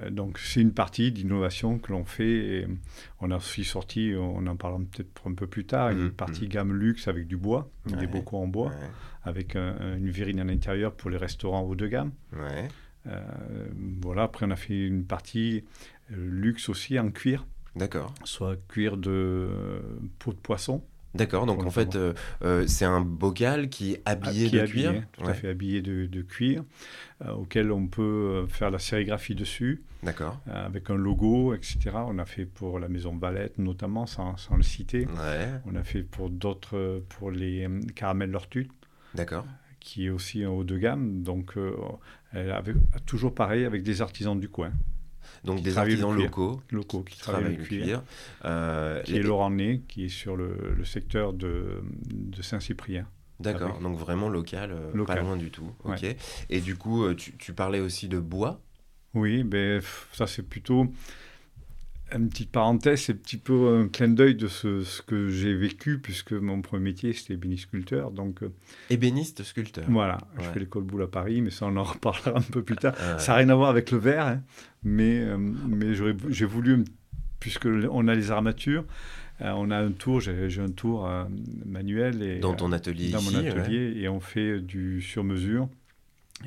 Euh, 0.00 0.10
donc 0.10 0.38
c'est 0.38 0.60
une 0.60 0.74
partie 0.74 1.12
d'innovation 1.12 1.78
que 1.78 1.92
l'on 1.92 2.04
fait. 2.04 2.68
on 3.20 3.30
a 3.30 3.36
aussi 3.36 3.64
sorti, 3.64 4.12
on 4.16 4.46
en 4.46 4.56
parlera 4.56 4.82
peut-être 4.90 5.28
un 5.28 5.34
peu 5.34 5.46
plus 5.46 5.64
tard, 5.64 5.90
une 5.90 6.06
mmh, 6.06 6.12
partie 6.12 6.44
mmh. 6.44 6.48
gamme 6.48 6.72
luxe 6.74 7.08
avec 7.08 7.26
du 7.26 7.36
bois, 7.36 7.70
des 7.86 8.06
bocaux 8.06 8.38
en 8.38 8.48
bois, 8.48 8.72
avec 9.22 9.54
une 9.54 10.10
virine 10.10 10.40
à 10.40 10.44
l'intérieur 10.44 10.94
pour 10.94 11.10
les 11.10 11.16
restaurants 11.16 11.62
haut 11.62 11.76
de 11.76 11.86
gamme. 11.86 12.12
Euh, 13.06 13.20
voilà, 14.02 14.24
après 14.24 14.46
on 14.46 14.50
a 14.50 14.56
fait 14.56 14.86
une 14.86 15.04
partie 15.04 15.64
euh, 16.10 16.14
luxe 16.16 16.68
aussi 16.68 16.98
en 16.98 17.10
cuir. 17.10 17.46
D'accord. 17.76 18.14
Soit 18.24 18.56
cuir 18.68 18.96
de 18.96 19.80
peau 20.18 20.32
de 20.32 20.38
poisson. 20.38 20.84
D'accord, 21.14 21.46
donc 21.46 21.64
en 21.64 21.70
fait, 21.70 21.96
euh, 21.96 22.14
euh, 22.42 22.66
c'est 22.68 22.84
un 22.84 23.00
bocal 23.00 23.68
qui 23.68 23.94
est 23.94 24.02
habillé 24.04 24.48
de 24.48 24.64
cuir. 24.64 25.02
Tout 25.12 25.26
à 25.26 25.34
fait 25.34 25.48
habillé 25.48 25.82
de, 25.82 26.22
cuir, 26.22 26.62
euh, 27.24 27.32
auquel 27.32 27.72
on 27.72 27.88
peut 27.88 28.46
faire 28.48 28.70
la 28.70 28.78
sérigraphie 28.78 29.34
dessus. 29.34 29.82
D'accord. 30.02 30.40
avec 30.46 30.88
un 30.88 30.94
logo, 30.94 31.52
etc. 31.52 31.90
On 31.94 32.18
a 32.18 32.24
fait 32.24 32.46
pour 32.46 32.78
la 32.78 32.88
maison 32.88 33.14
Valette, 33.16 33.58
notamment, 33.58 34.06
sans, 34.06 34.38
sans 34.38 34.56
le 34.56 34.62
citer. 34.62 35.06
On 35.66 35.74
a 35.74 35.82
fait 35.82 36.02
pour 36.02 36.30
d'autres, 36.30 37.02
pour 37.10 37.30
les 37.30 37.68
caramels 37.94 38.30
Lortut. 38.30 38.70
D'accord. 39.14 39.44
Qui 39.78 40.06
est 40.06 40.10
aussi 40.10 40.42
un 40.42 40.48
haut 40.48 40.64
de 40.64 40.78
gamme. 40.78 41.22
Donc, 41.22 41.54
elle 42.32 42.50
avait, 42.50 42.74
toujours 43.04 43.34
pareil, 43.34 43.64
avec 43.66 43.82
des 43.82 44.00
artisans 44.00 44.38
du 44.38 44.48
coin. 44.48 44.72
Donc 45.44 45.62
des 45.62 45.78
artisans 45.78 46.14
locaux, 46.14 46.60
locaux 46.70 47.02
qui, 47.02 47.18
travaillent, 47.18 47.56
le 47.56 47.64
cuir. 47.64 48.02
Euh, 48.44 49.02
qui 49.02 49.16
est 49.16 49.22
Laurent 49.22 49.50
Ney, 49.50 49.82
qui 49.88 50.04
est 50.04 50.08
sur 50.08 50.36
le, 50.36 50.84
secteur 50.84 51.32
de, 51.32 51.82
de 52.12 52.42
Saint-Cyprien. 52.42 53.06
D'accord, 53.38 53.78
donc 53.78 53.96
vraiment 53.96 54.28
local, 54.28 54.70
euh, 54.72 55.04
pas 55.04 55.16
loin 55.16 55.36
du 55.36 55.50
tout. 55.50 55.72
Ok. 55.84 56.04
Et 56.50 56.60
du 56.60 56.76
coup, 56.76 57.04
euh, 57.04 57.14
tu, 57.14 57.36
tu, 57.38 57.54
parlais 57.54 57.80
aussi 57.80 58.06
de 58.08 58.18
bois? 58.18 58.60
Oui, 59.14 59.42
ben, 59.42 59.80
ça 60.12 60.26
c'est 60.26 60.42
plutôt 60.42 60.92
une 62.16 62.28
petite 62.28 62.50
parenthèse, 62.50 63.02
c'est 63.02 63.12
un 63.12 63.16
petit 63.16 63.36
peu 63.36 63.80
un 63.80 63.88
clin 63.88 64.08
d'œil 64.08 64.34
de 64.34 64.48
ce, 64.48 64.82
ce 64.82 65.02
que 65.02 65.28
j'ai 65.28 65.54
vécu, 65.54 65.98
puisque 65.98 66.32
mon 66.32 66.62
premier 66.62 66.84
métier, 66.84 67.12
c'était 67.12 67.34
ébéniste-sculpteur. 67.34 68.10
Donc, 68.10 68.42
euh, 68.42 68.52
Ébéniste-sculpteur 68.90 69.84
Voilà, 69.88 70.18
je 70.38 70.44
fais 70.44 70.60
l'école 70.60 70.84
boule 70.84 71.02
à 71.02 71.06
Paris, 71.06 71.40
mais 71.40 71.50
ça, 71.50 71.66
on 71.66 71.76
en 71.76 71.82
reparlera 71.82 72.38
un 72.38 72.42
peu 72.42 72.62
plus 72.62 72.76
tard. 72.76 72.94
Ah 73.00 73.18
ça 73.18 73.32
n'a 73.32 73.38
rien 73.38 73.48
à 73.50 73.54
voir 73.54 73.70
avec 73.70 73.90
le 73.90 73.98
verre, 73.98 74.26
hein, 74.26 74.42
mais, 74.82 75.20
euh, 75.20 75.36
mais 75.38 75.94
j'ai 75.94 76.44
voulu, 76.44 76.84
puisque 77.38 77.66
on 77.66 78.08
a 78.08 78.14
les 78.14 78.30
armatures, 78.30 78.84
euh, 79.40 79.52
on 79.56 79.70
a 79.70 79.78
un 79.78 79.92
tour, 79.92 80.20
j'ai 80.20 80.60
un 80.60 80.70
tour 80.70 81.08
manuel. 81.64 82.22
Et, 82.22 82.38
dans 82.40 82.54
ton 82.54 82.72
atelier 82.72 83.10
Dans 83.10 83.22
mon 83.22 83.34
atelier, 83.34 83.94
et 83.96 84.08
on 84.08 84.20
fait 84.20 84.60
du 84.60 85.00
sur-mesure 85.00 85.68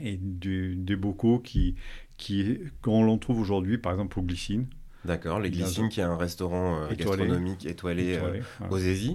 et 0.02 0.18
des 0.18 0.96
bocaux 0.96 1.40
qui, 1.40 1.76
qui, 2.18 2.60
qu'on 2.82 3.04
l'on 3.04 3.18
trouve 3.18 3.40
aujourd'hui, 3.40 3.78
par 3.78 3.92
exemple, 3.92 4.20
au 4.20 4.22
glycine. 4.24 4.66
D'accord, 5.06 5.40
les 5.40 5.52
Glycines, 5.52 5.90
qui 5.90 6.00
est 6.00 6.04
un 6.04 6.18
restaurant 6.18 6.84
euh, 6.84 6.96
gastronomique 6.96 7.66
étoilé, 7.66 8.18
euh, 8.18 8.42
aux 8.70 8.78
Zézi. 8.78 9.14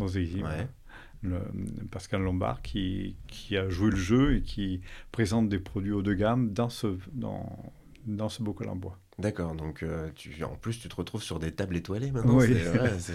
Pascal 1.90 2.22
Lombard 2.22 2.62
qui, 2.62 3.16
qui, 3.26 3.56
a 3.56 3.68
joué 3.68 3.90
le 3.90 3.96
jeu 3.96 4.36
et 4.36 4.42
qui 4.42 4.82
présente 5.10 5.48
des 5.48 5.58
produits 5.58 5.92
haut 5.92 6.02
de 6.02 6.14
gamme 6.14 6.52
dans 6.52 6.68
ce, 6.68 6.98
dans, 7.12 7.72
dans 8.06 8.28
ce 8.28 8.42
bocal 8.42 8.68
en 8.68 8.76
bois. 8.76 8.98
D'accord, 9.18 9.56
donc 9.56 9.82
euh, 9.82 10.10
tu, 10.14 10.44
en 10.44 10.54
plus 10.54 10.78
tu 10.78 10.88
te 10.88 10.94
retrouves 10.94 11.24
sur 11.24 11.40
des 11.40 11.50
tables 11.50 11.76
étoilées 11.76 12.12
maintenant. 12.12 12.36
Oui. 12.36 12.54
C'est 12.98 13.14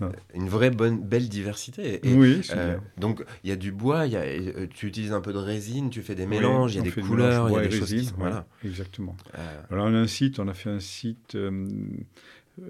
une 0.34 0.48
vraie 0.48 0.70
bonne, 0.70 1.00
belle 1.00 1.28
diversité. 1.28 2.00
oui, 2.04 2.40
euh, 2.56 2.76
Donc 2.98 3.24
il 3.44 3.50
y 3.50 3.52
a 3.52 3.56
du 3.56 3.70
bois, 3.70 4.06
y 4.06 4.16
a, 4.16 4.22
euh, 4.22 4.66
tu 4.68 4.88
utilises 4.88 5.12
un 5.12 5.20
peu 5.20 5.32
de 5.32 5.38
résine, 5.38 5.90
tu 5.90 6.02
fais 6.02 6.16
des 6.16 6.26
mélanges, 6.26 6.74
il 6.74 6.78
y 6.78 6.80
a 6.80 6.82
des 6.82 6.90
couleurs, 6.90 7.50
il 7.50 7.52
y 7.52 7.56
a 7.56 7.60
des 7.60 7.68
résine, 7.68 8.00
choses 8.00 8.14
voilà. 8.18 8.48
Exactement. 8.64 9.16
Alors 9.70 9.86
on 9.86 9.94
a 9.94 9.98
un 9.98 10.08
site, 10.08 10.40
on 10.40 10.48
a 10.48 10.54
fait 10.54 10.70
un 10.70 10.80
site 10.80 11.38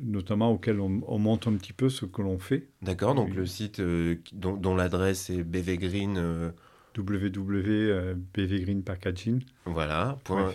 notamment 0.03 0.51
auquel 0.51 0.81
on, 0.81 1.19
montre 1.19 1.49
un 1.49 1.55
petit 1.55 1.73
peu 1.73 1.89
ce 1.89 2.05
que 2.05 2.21
l'on 2.21 2.39
fait. 2.39 2.69
D'accord, 2.83 3.15
donc 3.15 3.35
le 3.35 3.47
site 3.47 3.81
dont, 3.81 4.57
dont 4.57 4.77
l'adresse 4.77 5.31
est 5.31 5.43
bvgreen 5.43 6.53
www.bvgreenpackaging. 6.97 9.43
Voilà, 9.65 10.19
point, 10.25 10.53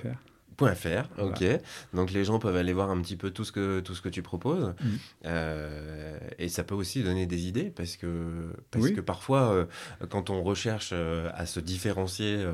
.fr, 0.59 1.21
ok. 1.21 1.43
Donc 1.93 2.11
les 2.11 2.23
gens 2.25 2.39
peuvent 2.39 2.55
aller 2.55 2.73
voir 2.73 2.89
un 2.89 3.01
petit 3.01 3.15
peu 3.15 3.31
tout 3.31 3.43
ce 3.43 3.51
que, 3.51 3.79
tout 3.79 3.95
ce 3.95 4.01
que 4.01 4.09
tu 4.09 4.21
proposes. 4.21 4.73
Mm. 4.81 4.87
Euh, 5.25 6.19
et 6.37 6.49
ça 6.49 6.63
peut 6.63 6.75
aussi 6.75 7.03
donner 7.03 7.25
des 7.25 7.47
idées 7.47 7.71
parce 7.75 7.95
que, 7.95 8.53
parce 8.71 8.91
que 8.91 9.01
parfois, 9.01 9.51
euh, 9.51 9.65
quand 10.09 10.29
on 10.29 10.43
recherche 10.43 10.91
euh, 10.93 11.29
à 11.33 11.45
se 11.45 11.59
différencier 11.59 12.45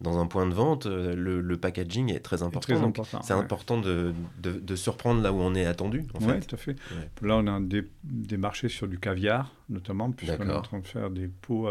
dans 0.00 0.18
un 0.18 0.26
point 0.26 0.46
de 0.46 0.54
vente, 0.54 0.86
le, 0.86 1.56
packaging 1.56 2.12
est 2.12 2.20
très 2.20 2.42
important. 2.42 2.92
C'est 3.22 3.32
important 3.32 3.80
de, 3.80 4.12
de, 4.42 4.52
de, 4.52 4.76
surprendre 4.76 5.22
là 5.22 5.32
où 5.32 5.40
on 5.40 5.54
est 5.54 5.64
attendu. 5.64 6.04
Oui, 6.20 6.40
tout 6.40 6.54
à 6.54 6.58
fait. 6.58 6.76
Là, 7.22 7.36
on 7.36 7.46
a 7.46 7.60
des, 7.60 7.88
des, 8.04 8.36
marchés 8.36 8.68
sur 8.68 8.86
du 8.88 8.98
caviar, 8.98 9.54
notamment, 9.70 10.10
puisqu'on 10.12 10.48
est 10.48 10.52
en 10.52 10.62
train 10.62 10.80
de 10.80 10.86
faire 10.86 11.10
des 11.10 11.28
pots 11.28 11.68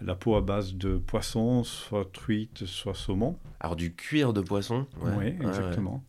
la 0.00 0.14
peau 0.14 0.36
à 0.36 0.40
base 0.40 0.74
de 0.74 0.96
poisson, 0.96 1.64
soit 1.64 2.10
truite, 2.12 2.66
soit 2.66 2.94
saumon. 2.94 3.38
Alors 3.60 3.76
du 3.76 3.94
cuir 3.94 4.32
de 4.32 4.40
poisson 4.40 4.86
Oui, 5.00 5.26
exactement. 5.40 6.04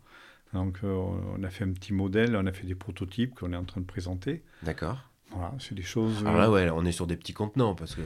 Donc 0.54 0.80
euh, 0.84 0.94
on 1.38 1.44
a 1.44 1.50
fait 1.50 1.64
un 1.64 1.72
petit 1.72 1.94
modèle, 1.94 2.36
on 2.36 2.46
a 2.46 2.52
fait 2.52 2.68
des 2.68 2.76
prototypes 2.76 3.36
qu'on 3.36 3.54
est 3.54 3.58
en 3.58 3.64
train 3.64 3.82
de 3.82 3.86
présenter. 3.86 4.44
D'accord. 4.64 4.98
Voilà, 5.34 5.54
c'est 5.60 5.76
des 5.76 5.82
choses. 5.82 6.26
Alors 6.26 6.36
là, 6.36 6.52
ouais, 6.52 6.70
on 6.72 6.84
est 6.84 6.92
sur 6.92 7.08
des 7.08 7.16
petits 7.16 7.32
contenants 7.32 7.74
parce 7.74 7.96
que 7.96 8.02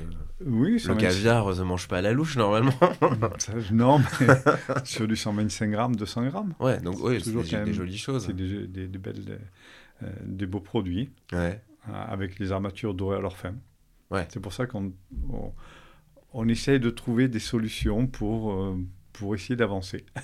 oui, 0.46 0.80
le 0.86 0.94
caviar 0.94 1.48
ne 1.48 1.54
se 1.54 1.62
mange 1.63 1.88
pas 1.88 1.98
à 1.98 2.01
la 2.01 2.13
louche 2.13 2.38
normalement. 2.38 2.74
non, 3.72 4.00
mais 4.00 4.27
sur 4.84 5.08
du 5.08 5.15
125 5.15 5.72
grammes, 5.72 5.96
200 5.96 6.27
grammes. 6.27 6.54
Ouais, 6.60 6.80
donc 6.80 6.98
oui, 7.01 7.20
c'est 7.24 7.63
des, 7.63 7.74
jolies 7.74 7.98
choses. 7.98 8.27
C'est 8.27 8.36
des, 8.36 8.68
des, 8.68 8.88
belles, 9.00 9.39
euh, 10.04 10.12
des 10.24 10.46
beaux 10.46 10.60
produits. 10.60 11.10
Ouais. 11.34 11.60
avec 11.92 12.38
les 12.38 12.51
armatures 12.51 12.94
dorées 12.94 13.18
à 13.18 13.22
leur 13.22 13.38
fin. 13.38 13.56
Ouais. 14.15 14.27
C'est 14.29 14.39
pour 14.39 14.53
ça 14.53 14.65
qu'on 14.65 14.93
on, 16.34 16.48
essaye 16.48 16.79
de 16.79 16.89
trouver 16.89 17.27
des 17.27 17.39
solutions 17.39 18.07
pour, 18.07 18.53
euh, 18.53 18.77
pour 19.13 19.36
essayer 19.36 19.55
d'avancer. 19.55 20.05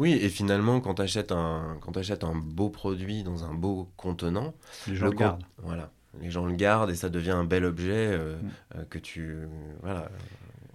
Oui, 0.00 0.14
et 0.14 0.28
finalement, 0.28 0.80
quand 0.80 0.94
tu 0.94 1.02
achètes, 1.02 1.30
un, 1.30 1.78
quand 1.80 1.96
achètes 1.96 2.24
un 2.24 2.34
beau 2.34 2.70
produit 2.70 3.22
dans 3.22 3.44
un 3.44 3.54
beau 3.54 3.88
contenant, 3.96 4.52
les 4.88 4.96
gens 4.96 5.06
le, 5.06 5.12
gardent. 5.12 5.44
Voilà, 5.58 5.92
les 6.20 6.28
gens 6.28 6.44
le 6.44 6.54
gardent 6.54 6.90
et 6.90 6.96
ça 6.96 7.08
devient 7.08 7.30
un 7.30 7.44
bel 7.44 7.64
objet 7.64 8.08
euh, 8.10 8.36
mm. 8.36 8.50
euh, 8.74 8.84
que 8.90 8.98
tu. 8.98 9.36
voilà, 9.80 10.10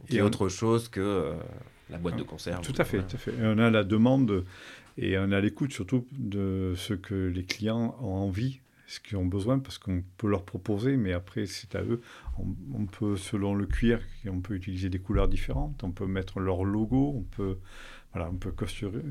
qui 0.07 0.17
est 0.17 0.21
autre 0.21 0.47
chose 0.47 0.87
que 0.87 1.33
la 1.89 1.97
boîte 1.97 2.15
de 2.15 2.21
ah, 2.21 2.29
conserve. 2.29 2.61
Tout 2.61 2.73
à 2.77 2.85
fait, 2.85 2.99
tout 2.99 3.17
à 3.17 3.19
fait. 3.19 3.33
on 3.41 3.57
a 3.57 3.69
la 3.69 3.83
demande 3.83 4.45
et 4.97 5.17
on 5.17 5.29
a 5.33 5.41
l'écoute 5.41 5.73
surtout 5.73 6.07
de 6.13 6.73
ce 6.77 6.93
que 6.93 7.15
les 7.15 7.43
clients 7.43 7.97
ont 7.99 8.13
envie 8.13 8.61
ce 8.87 8.99
qu'ils 8.99 9.17
ont 9.17 9.25
besoin 9.25 9.59
parce 9.59 9.77
qu'on 9.77 10.03
peut 10.17 10.27
leur 10.27 10.45
proposer, 10.45 10.97
mais 10.97 11.13
après 11.13 11.45
c'est 11.45 11.75
à 11.75 11.83
eux. 11.83 12.01
On, 12.73 12.85
peut, 12.85 13.17
selon 13.17 13.55
le 13.55 13.65
cuir, 13.65 13.99
on 14.27 14.41
peut 14.41 14.55
utiliser 14.55 14.89
des 14.89 14.99
couleurs 14.99 15.27
différentes, 15.27 15.83
on 15.83 15.91
peut 15.91 16.07
mettre 16.07 16.39
leur 16.39 16.63
logo, 16.63 17.13
on 17.15 17.23
peut, 17.23 17.57
voilà, 18.13 18.29
on 18.29 18.37
peut 18.37 18.51
costurer, 18.51 19.01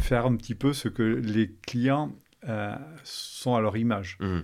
faire 0.00 0.26
un 0.26 0.36
petit 0.36 0.54
peu 0.54 0.72
ce 0.72 0.88
que 0.88 1.02
les 1.02 1.52
clients 1.66 2.12
euh, 2.48 2.76
sont 3.04 3.54
à 3.54 3.60
leur 3.60 3.76
image. 3.76 4.16
Mmh. 4.20 4.40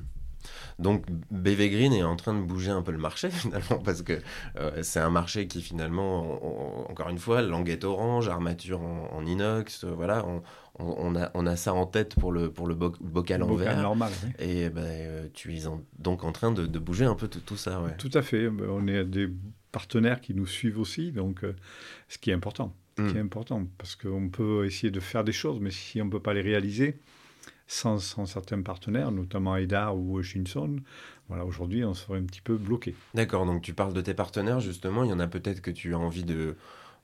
Donc 0.79 1.07
BV 1.31 1.71
Green 1.71 1.93
est 1.93 2.03
en 2.03 2.17
train 2.17 2.35
de 2.35 2.43
bouger 2.43 2.71
un 2.71 2.83
peu 2.83 2.93
le 2.93 2.99
marché 2.99 3.31
finalement 3.31 3.79
parce 3.79 4.03
que 4.03 4.21
euh, 4.59 4.83
c'est 4.83 5.01
un 5.01 5.11
marché 5.11 5.47
qui 5.47 5.63
finalement, 5.63 6.91
encore 6.91 7.09
une 7.09 7.19
fois, 7.19 7.43
languette 7.43 7.85
orange, 7.85 8.29
armature 8.29 8.81
en, 8.81 9.25
inox, 9.25 9.85
euh, 9.85 9.93
voilà, 9.95 10.25
a, 10.79 11.31
on 11.35 11.47
a 11.47 11.57
ça 11.57 11.73
en 11.75 11.87
tête 11.87 12.15
pour 12.17 12.33
le, 12.33 12.51
pour 12.51 12.67
le 12.67 12.75
bocal 12.75 13.43
en 13.43 13.55
verre. 13.55 13.81
normal, 13.81 14.13
Et 14.39 14.71
ben, 14.71 14.83
euh, 14.83 15.29
tu 15.33 15.55
es 15.55 15.63
donc 15.99 16.25
en 16.25 16.33
train 16.33 16.53
de, 16.53 16.79
bouger 16.79 17.05
un 17.05 17.15
peu 17.15 17.29
tout, 17.29 17.57
ça. 17.57 17.83
Tout 17.99 18.11
à 18.15 18.23
fait. 18.23 18.49
On 18.49 18.87
est 18.87 19.05
des 19.05 19.29
partenaires 19.73 20.21
qui 20.21 20.35
nous 20.35 20.47
suivent 20.47 20.79
aussi, 20.79 21.13
donc 21.13 21.43
ce 22.09 22.19
qui 22.19 22.31
est 22.31 22.35
important. 22.35 22.75
Ce 22.97 23.03
qui 23.03 23.17
est 23.17 23.23
hmm. 23.23 23.27
important 23.27 23.67
parce 23.77 23.97
qu'on 23.97 24.29
peut 24.29 24.67
essayer 24.67 24.93
de 24.93 25.01
faire 25.01 25.25
des 25.25 25.33
choses, 25.33 25.59
mais 25.61 25.73
si 25.73 26.01
on 26.01 26.05
ne 26.05 26.11
peut 26.11 26.21
pas 26.21 26.33
les 26.33 26.43
réaliser, 26.43 27.01
sans, 27.67 27.99
certains 28.27 28.63
partenaires, 28.63 29.11
notamment 29.11 29.57
EDA 29.57 29.93
ou 29.95 30.23
Shinson, 30.23 30.77
voilà, 31.29 31.45
aujourd'hui, 31.45 31.85
on 31.85 31.95
serait 31.95 32.19
un 32.19 32.25
petit 32.25 32.43
peu 32.43 32.57
bloqué. 32.57 32.95
D'accord, 33.15 33.47
donc 33.47 33.63
tu 33.63 33.73
parles 33.73 33.95
de 33.95 34.01
tes 34.01 34.15
partenaires, 34.15 34.61
justement, 34.61 35.05
il 35.05 35.11
y 35.11 35.13
en 35.13 35.21
a 35.21 35.27
peut-être 35.27 35.61
que 35.61 35.71
tu 35.71 35.95
as 35.95 35.99
envie 35.99 36.25
de, 36.25 36.57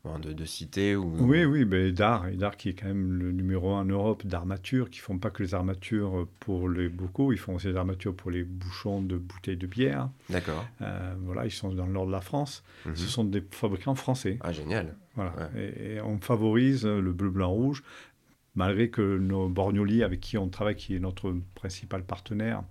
de, 0.04 0.44
citer 0.44 0.96
ou... 0.96 1.14
Oui, 1.20 1.44
oui, 1.44 1.64
ben 1.64 1.86
Edar, 1.86 2.26
Edar 2.28 2.56
qui 2.56 2.70
est 2.70 2.74
quand 2.74 2.88
même 2.88 3.12
le 3.12 3.32
numéro 3.32 3.74
un 3.74 3.80
en 3.80 3.84
Europe 3.84 4.26
d'armature, 4.26 4.88
qui 4.88 4.98
font 4.98 5.18
pas 5.18 5.30
que 5.30 5.42
les 5.42 5.54
armatures 5.54 6.26
pour 6.40 6.68
les 6.68 6.88
bocaux, 6.88 7.32
ils 7.32 7.38
font 7.38 7.54
aussi 7.56 7.66
des 7.66 7.76
armatures 7.76 8.14
pour 8.14 8.30
les 8.30 8.42
bouchons 8.42 9.02
de 9.02 9.16
bouteilles 9.16 9.58
de 9.58 9.66
bière. 9.66 10.08
D'accord. 10.30 10.66
Euh, 10.80 11.14
voilà, 11.20 11.44
ils 11.44 11.50
sont 11.50 11.72
dans 11.72 11.86
le 11.86 11.92
nord 11.92 12.06
de 12.06 12.12
la 12.12 12.22
France. 12.22 12.64
Mhm. 12.86 12.96
Ce 12.96 13.06
sont 13.06 13.24
des 13.24 13.42
fabricants 13.50 13.94
français. 13.94 14.38
Ah, 14.40 14.52
génial. 14.52 14.96
Voilà, 15.16 15.34
et, 15.56 15.94
et, 15.94 16.00
on 16.00 16.18
favorise 16.18 16.86
le 16.86 17.12
bleu, 17.12 17.30
blanc, 17.30 17.50
rouge 17.50 17.82
malgré 18.56 18.90
que 18.90 19.18
nos 19.18 19.48
Borgnoli, 19.48 20.02
avec 20.02 20.20
qui 20.20 20.36
on 20.36 20.48
travaille, 20.48 20.76
qui 20.76 20.94
est 20.96 20.98
notre 20.98 21.34
principal 21.54 22.04
partenaire, 22.04 22.62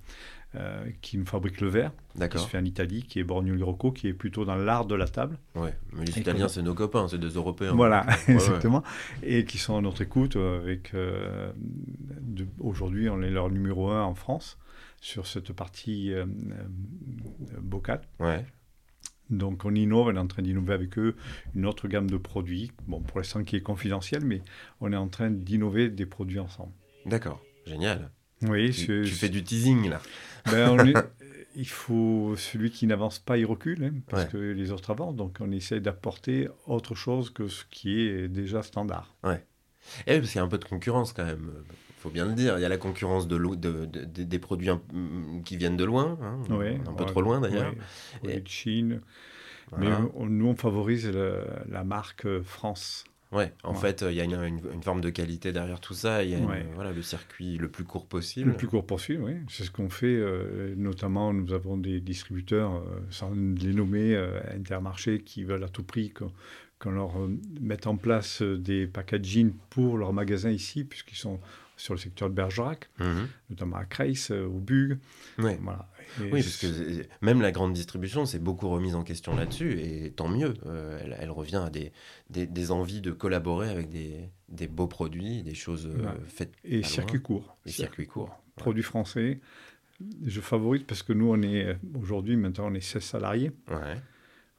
euh, 0.56 0.90
qui 1.02 1.20
nous 1.20 1.28
fabrique 1.28 1.62
le 1.62 1.68
verre, 1.68 1.92
qui 2.32 2.40
se 2.40 2.48
fait 2.48 2.58
en 2.58 2.66
Italie, 2.66 3.04
qui 3.04 3.20
est 3.20 3.24
Borgnoli 3.24 3.62
Rocco, 3.62 3.92
qui 3.92 4.08
est 4.08 4.14
plutôt 4.14 4.46
dans 4.46 4.56
l'art 4.56 4.88
de 4.88 4.96
la 4.96 5.08
table. 5.08 5.38
Ouais, 5.54 5.76
mais 5.94 6.06
les 6.06 6.18
Italiens, 6.18 6.48
c'est 6.48 6.64
nos 6.64 6.74
copains, 6.74 7.08
c'est 7.08 7.20
des 7.20 7.30
Européens. 7.30 7.74
Voilà, 7.76 8.06
exactement. 8.28 8.82
Et 9.22 9.46
qui 9.46 9.60
sont 9.60 9.78
à 9.78 9.82
notre 9.82 10.02
écoute. 10.02 10.38
Euh, 10.38 10.60
avec 10.60 10.96
euh, 10.96 11.52
Aujourd'hui, 12.60 13.10
on 13.10 13.22
est 13.22 13.30
leur 13.30 13.52
numéro 13.52 13.92
un 13.92 14.04
en 14.04 14.16
France 14.16 14.58
sur 15.02 15.28
cette 15.28 15.54
partie 15.54 16.12
bocale. 17.62 18.02
Ouais. 18.20 18.44
Donc 19.30 19.66
on 19.66 19.76
innove, 19.76 20.08
on 20.08 20.16
est 20.16 20.20
en 20.20 20.28
train 20.28 20.42
d'innover 20.42 20.74
avec 20.74 20.98
eux 20.98 21.16
une 21.56 21.66
autre 21.68 21.88
gamme 21.88 22.10
de 22.10 22.18
produits, 22.18 22.72
bon 22.88 23.02
pour 23.02 23.20
l'instant 23.20 23.44
qui 23.44 23.56
est 23.56 23.62
confidentielle, 23.62 24.26
mais 24.26 24.42
on 24.82 24.92
est 24.92 24.98
en 24.98 25.08
train 25.08 25.30
d'innover 25.30 25.90
des 25.90 26.08
produits 26.08 26.40
ensemble. 26.40 26.74
D'accord, 27.06 27.40
génial. 27.68 28.10
Oui, 28.44 28.72
tu, 28.72 29.06
fais 29.06 29.30
du 29.30 29.44
teasing 29.44 29.90
là. 29.90 30.02
Ben, 30.46 30.94
il 31.56 31.68
faut 31.68 32.36
celui 32.38 32.72
qui 32.72 32.88
n'avance 32.88 33.20
pas, 33.20 33.38
il 33.38 33.46
recule, 33.46 33.84
hein, 33.84 33.94
parce 34.08 34.26
que 34.26 34.38
les 34.38 34.72
autres 34.72 34.92
avancent. 34.92 35.16
Donc 35.16 35.38
on 35.40 35.52
essaie 35.52 35.80
d'apporter 35.80 36.48
autre 36.68 36.96
chose 36.96 37.30
que 37.32 37.48
ce 37.48 37.66
qui 37.70 38.00
est 38.00 38.28
déjà 38.28 38.64
standard. 38.64 39.16
Ouais. 39.24 39.46
Et 40.06 40.16
eh 40.16 40.20
parce 40.20 40.32
qu'il 40.32 40.40
y 40.40 40.42
a 40.42 40.46
un 40.46 40.50
peu 40.50 40.58
de 40.58 40.66
concurrence 40.66 41.14
quand 41.14 41.26
même 41.26 41.52
faut 42.00 42.10
bien 42.10 42.26
le 42.26 42.34
dire. 42.34 42.58
Il 42.58 42.62
y 42.62 42.66
a 42.66 42.70
la 42.70 42.78
concurrence 42.78 43.28
de, 43.28 43.38
de, 43.38 43.86
de 43.86 44.24
des 44.24 44.40
produits 44.40 44.70
qui 45.46 45.58
viennent 45.58 45.78
de 45.78 45.84
loin, 45.84 46.18
hein, 46.22 46.40
un 46.88 46.94
peu 46.94 47.06
trop 47.06 47.22
loin 47.22 47.42
d'ailleurs. 47.42 47.74
et 48.24 48.40
de 48.40 48.48
Chine. 48.48 49.02
Mais 49.78 49.88
nous, 50.18 50.48
on 50.48 50.56
favorise 50.56 51.12
la 51.70 51.84
marque 51.84 52.42
France. 52.42 53.04
Ouais, 53.32 53.54
en 53.64 53.76
fait, 53.76 54.04
il 54.08 54.16
y 54.16 54.22
a 54.22 54.24
une, 54.24 54.60
une, 54.74 54.82
forme 54.82 55.02
de 55.02 55.12
qualité 55.12 55.52
derrière 55.52 55.80
tout 55.80 55.94
ça. 55.94 56.24
Il 56.24 56.32
y 56.32 56.36
a 56.36 56.40
voilà, 56.74 56.92
le 56.92 57.02
circuit 57.04 57.58
le 57.58 57.70
plus 57.70 57.84
court 57.84 58.08
possible. 58.08 58.50
Le 58.50 58.58
plus 58.58 58.68
court 58.68 58.86
possible, 58.86 59.22
oui. 59.24 59.34
C'est 59.50 59.64
ce 59.64 59.70
qu'on 59.70 59.90
fait. 59.90 60.08
Euh, 60.08 60.74
notamment, 60.76 61.32
nous 61.32 61.54
avons 61.54 61.78
des 61.78 62.00
distributeurs, 62.00 62.78
euh, 62.78 63.00
sans 63.12 63.32
les 63.32 63.74
nommer, 63.74 64.16
euh, 64.16 64.40
Intermarché, 64.56 65.22
qui 65.22 65.44
veulent 65.44 65.64
à 65.64 65.70
tout 65.70 65.84
prix 65.84 66.12
qu'on 66.80 66.92
leur 66.92 67.12
mette 67.62 67.86
en 67.86 67.98
place 67.98 68.42
des 68.42 68.88
packaging 68.88 69.54
pour 69.70 70.00
leurs 70.00 70.14
magasins 70.14 70.52
ici, 70.52 70.84
puisqu'ils 70.84 71.18
sont 71.18 71.40
sur 71.80 71.94
le 71.94 72.00
secteur 72.00 72.30
de 72.30 72.36
Bergerac, 72.36 72.90
mhm. 73.00 73.28
notamment 73.50 73.78
à 73.78 73.86
Creis, 73.86 74.28
euh, 74.32 74.46
au 74.46 74.60
Bug. 74.60 75.00
Oui. 75.38 75.54
oui, 76.20 76.44
parce 76.44 76.58
que 76.58 76.68
euh, 76.68 77.04
même 77.22 77.42
la 77.42 77.54
grande 77.54 77.74
distribution 77.74 78.26
s'est 78.26 78.40
beaucoup 78.40 78.68
remise 78.70 78.96
en 78.96 79.04
question 79.04 79.34
là-dessus, 79.34 79.80
et 79.80 80.12
tant 80.12 80.28
mieux. 80.28 80.54
Euh, 80.66 81.00
elle, 81.18 81.32
revient 81.32 81.64
à 81.66 81.70
des, 81.70 81.92
des, 82.30 82.72
envies 82.72 83.00
de 83.00 83.12
collaborer 83.12 83.70
avec 83.70 83.88
des, 83.90 84.30
des 84.50 84.68
beaux 84.68 84.88
produits, 84.88 85.42
des 85.42 85.54
choses 85.54 85.90
faites. 86.28 86.52
Et 86.66 86.84
circuit 86.84 87.22
court. 87.22 87.58
Et 87.66 87.72
circuit 87.72 88.08
court. 88.08 88.44
Produits 88.58 88.84
français. 88.84 89.40
Je 90.26 90.42
favorise 90.42 90.84
parce 90.84 91.02
que 91.02 91.14
nous, 91.14 91.32
on 91.32 91.42
est 91.42 91.78
aujourd'hui, 91.98 92.36
maintenant, 92.36 92.68
on 92.70 92.74
est 92.74 92.82
16 92.82 93.04
salariés. 93.04 93.52
Ouais. 93.70 93.96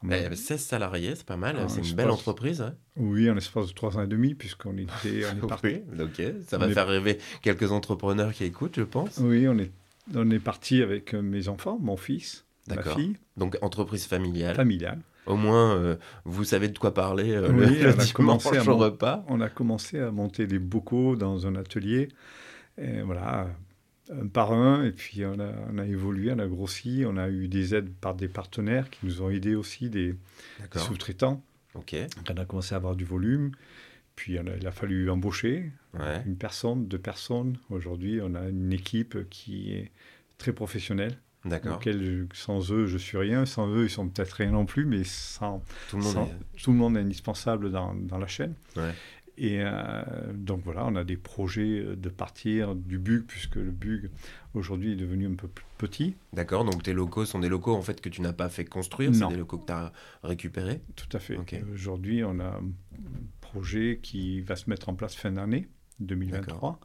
16 0.08 0.60
salariés, 0.60 1.14
c'est 1.14 1.26
pas 1.26 1.36
mal, 1.36 1.56
ah, 1.58 1.68
c'est 1.68 1.86
une 1.86 1.94
belle 1.94 2.10
entreprise. 2.10 2.64
Oui, 2.96 3.30
en 3.30 3.36
espace 3.36 3.68
de 3.68 3.72
3 3.72 3.98
ans 3.98 4.02
et 4.02 4.06
demi, 4.06 4.34
puisqu'on 4.34 4.76
était, 4.76 5.24
on 5.32 5.44
est 5.44 5.46
parti. 5.48 5.76
ok, 5.98 6.22
ça 6.46 6.58
va 6.58 6.68
faire 6.70 6.88
rêver 6.88 7.18
quelques 7.42 7.70
entrepreneurs 7.70 8.32
qui 8.32 8.44
écoutent, 8.44 8.76
je 8.76 8.82
pense. 8.82 9.18
Oui, 9.18 9.46
on 9.46 9.58
est, 9.58 9.70
on 10.14 10.30
est 10.30 10.38
parti 10.38 10.82
avec 10.82 11.14
euh, 11.14 11.20
mes 11.22 11.48
enfants, 11.48 11.78
mon 11.80 11.96
fils, 11.96 12.46
ma 12.68 12.82
fille. 12.82 13.16
Donc 13.36 13.58
entreprise 13.62 14.06
familiale. 14.06 14.56
Familiale. 14.56 15.00
Au 15.26 15.36
moins, 15.36 15.96
vous 16.24 16.44
savez 16.44 16.68
de 16.68 16.78
quoi 16.78 16.94
parler 16.94 17.38
oui, 17.38 17.78
le, 17.80 17.94
on 17.94 18.00
a 18.00 18.06
commencé 18.12 18.56
à 18.56 18.62
repas. 18.62 19.22
On 19.28 19.40
a 19.40 19.48
commencé 19.48 20.00
à 20.00 20.10
monter 20.10 20.46
des 20.46 20.58
bocaux 20.58 21.14
dans 21.14 21.46
un 21.46 21.54
atelier. 21.56 22.08
Et 22.78 23.02
voilà, 23.02 23.48
un 24.10 24.26
par 24.26 24.52
un, 24.52 24.84
et 24.84 24.92
puis 24.92 25.24
on 25.24 25.38
a, 25.38 25.52
on 25.72 25.78
a, 25.78 25.84
évolué, 25.84 26.32
on 26.32 26.38
a 26.38 26.46
grossi, 26.46 27.04
on 27.06 27.16
a 27.16 27.28
eu 27.28 27.48
des 27.48 27.74
aides 27.74 27.92
par 28.00 28.14
des 28.14 28.28
partenaires 28.28 28.90
qui 28.90 29.06
nous 29.06 29.22
ont 29.22 29.30
aidés 29.30 29.54
aussi, 29.54 29.90
des, 29.90 30.14
sous-traitants. 30.76 31.42
Ok. 31.74 31.94
On 32.28 32.36
a 32.36 32.44
commencé 32.44 32.74
à 32.74 32.76
avoir 32.76 32.96
du 32.96 33.04
volume, 33.04 33.52
puis 34.16 34.34
il 34.34 34.66
a 34.66 34.72
fallu 34.72 35.10
embaucher 35.10 35.70
une 36.26 36.36
personne, 36.36 36.86
deux 36.86 36.98
personnes. 36.98 37.58
Aujourd'hui, 37.70 38.20
on 38.22 38.34
a 38.34 38.48
une 38.48 38.72
équipe 38.72 39.28
qui 39.30 39.72
est 39.72 39.90
très 40.38 40.52
professionnelle. 40.52 41.16
D'accord. 41.44 41.80
Sans 42.34 42.70
eux, 42.70 42.86
je 42.86 42.98
suis 42.98 43.16
rien. 43.16 43.46
Sans 43.46 43.66
eux, 43.68 43.84
ils 43.84 43.90
sont 43.90 44.06
peut-être 44.08 44.32
rien 44.32 44.50
non 44.50 44.66
plus, 44.66 44.84
mais 44.84 45.04
sans 45.04 45.62
tout 45.88 45.96
le 45.96 46.02
monde, 46.02 46.28
est... 46.28 46.62
tout 46.62 46.70
le 46.70 46.76
monde 46.76 46.96
est 46.98 47.00
indispensable 47.00 47.70
dans, 47.70 47.94
dans 47.94 48.18
la 48.18 48.26
chaîne. 48.26 48.54
Ouais. 48.76 48.92
Et 49.42 49.60
euh, 49.62 50.02
donc 50.34 50.60
voilà, 50.64 50.84
on 50.84 50.94
a 50.96 51.02
des 51.02 51.16
projets 51.16 51.96
de 51.96 52.08
partir 52.10 52.74
du 52.74 52.98
BUG, 52.98 53.24
puisque 53.26 53.56
le 53.56 53.70
BUG 53.70 54.10
aujourd'hui 54.52 54.92
est 54.92 54.96
devenu 54.96 55.26
un 55.26 55.34
peu 55.34 55.48
plus 55.48 55.64
petit. 55.78 56.14
D'accord, 56.34 56.66
donc 56.66 56.82
tes 56.82 56.92
locaux 56.92 57.24
sont 57.24 57.38
des 57.38 57.48
locaux 57.48 57.74
en 57.74 57.80
fait 57.80 58.02
que 58.02 58.10
tu 58.10 58.20
n'as 58.20 58.34
pas 58.34 58.50
fait 58.50 58.66
construire, 58.66 59.14
c'est 59.14 59.26
des 59.28 59.38
locaux 59.38 59.56
que 59.56 59.64
tu 59.64 59.72
as 59.72 59.94
récupérés 60.22 60.82
Tout 60.94 61.08
à 61.16 61.18
fait. 61.20 61.38
Aujourd'hui, 61.72 62.22
on 62.22 62.38
a 62.38 62.48
un 62.48 62.70
projet 63.40 63.98
qui 64.02 64.42
va 64.42 64.56
se 64.56 64.68
mettre 64.68 64.90
en 64.90 64.94
place 64.94 65.14
fin 65.14 65.32
d'année 65.32 65.68
2023 66.00 66.78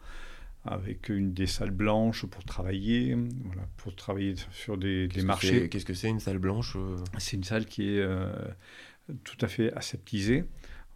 avec 0.64 1.10
une 1.10 1.34
des 1.34 1.48
salles 1.48 1.72
blanches 1.72 2.26
pour 2.26 2.46
travailler, 2.46 3.18
voilà, 3.44 3.68
pour 3.76 3.94
travailler 3.98 4.36
sur 4.52 4.78
des, 4.78 5.10
des 5.10 5.24
marchés. 5.24 5.68
Qu'est-ce 5.68 5.86
que 5.86 5.94
c'est 5.94 6.10
une 6.10 6.22
salle 6.22 6.40
blanche 6.40 6.78
euh? 6.78 6.96
C'est 7.18 7.36
une 7.36 7.44
salle 7.44 7.66
qui 7.66 7.84
est 7.84 8.00
euh, 8.00 8.34
tout 9.26 9.38
à 9.42 9.48
fait 9.50 9.74
aseptisée 9.74 10.46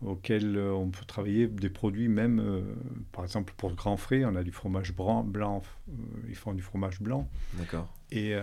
auquel 0.05 0.55
euh, 0.55 0.71
on 0.71 0.89
peut 0.89 1.05
travailler 1.05 1.47
des 1.47 1.69
produits 1.69 2.07
même, 2.07 2.39
euh, 2.39 2.61
par 3.11 3.23
exemple 3.23 3.53
pour 3.57 3.73
grand 3.73 3.97
frais, 3.97 4.23
on 4.25 4.35
a 4.35 4.43
du 4.43 4.51
fromage 4.51 4.93
blanc, 4.93 5.23
blanc 5.23 5.61
euh, 5.89 5.91
ils 6.27 6.35
font 6.35 6.53
du 6.53 6.61
fromage 6.61 7.01
blanc. 7.01 7.27
D'accord. 7.53 7.93
Et 8.11 8.33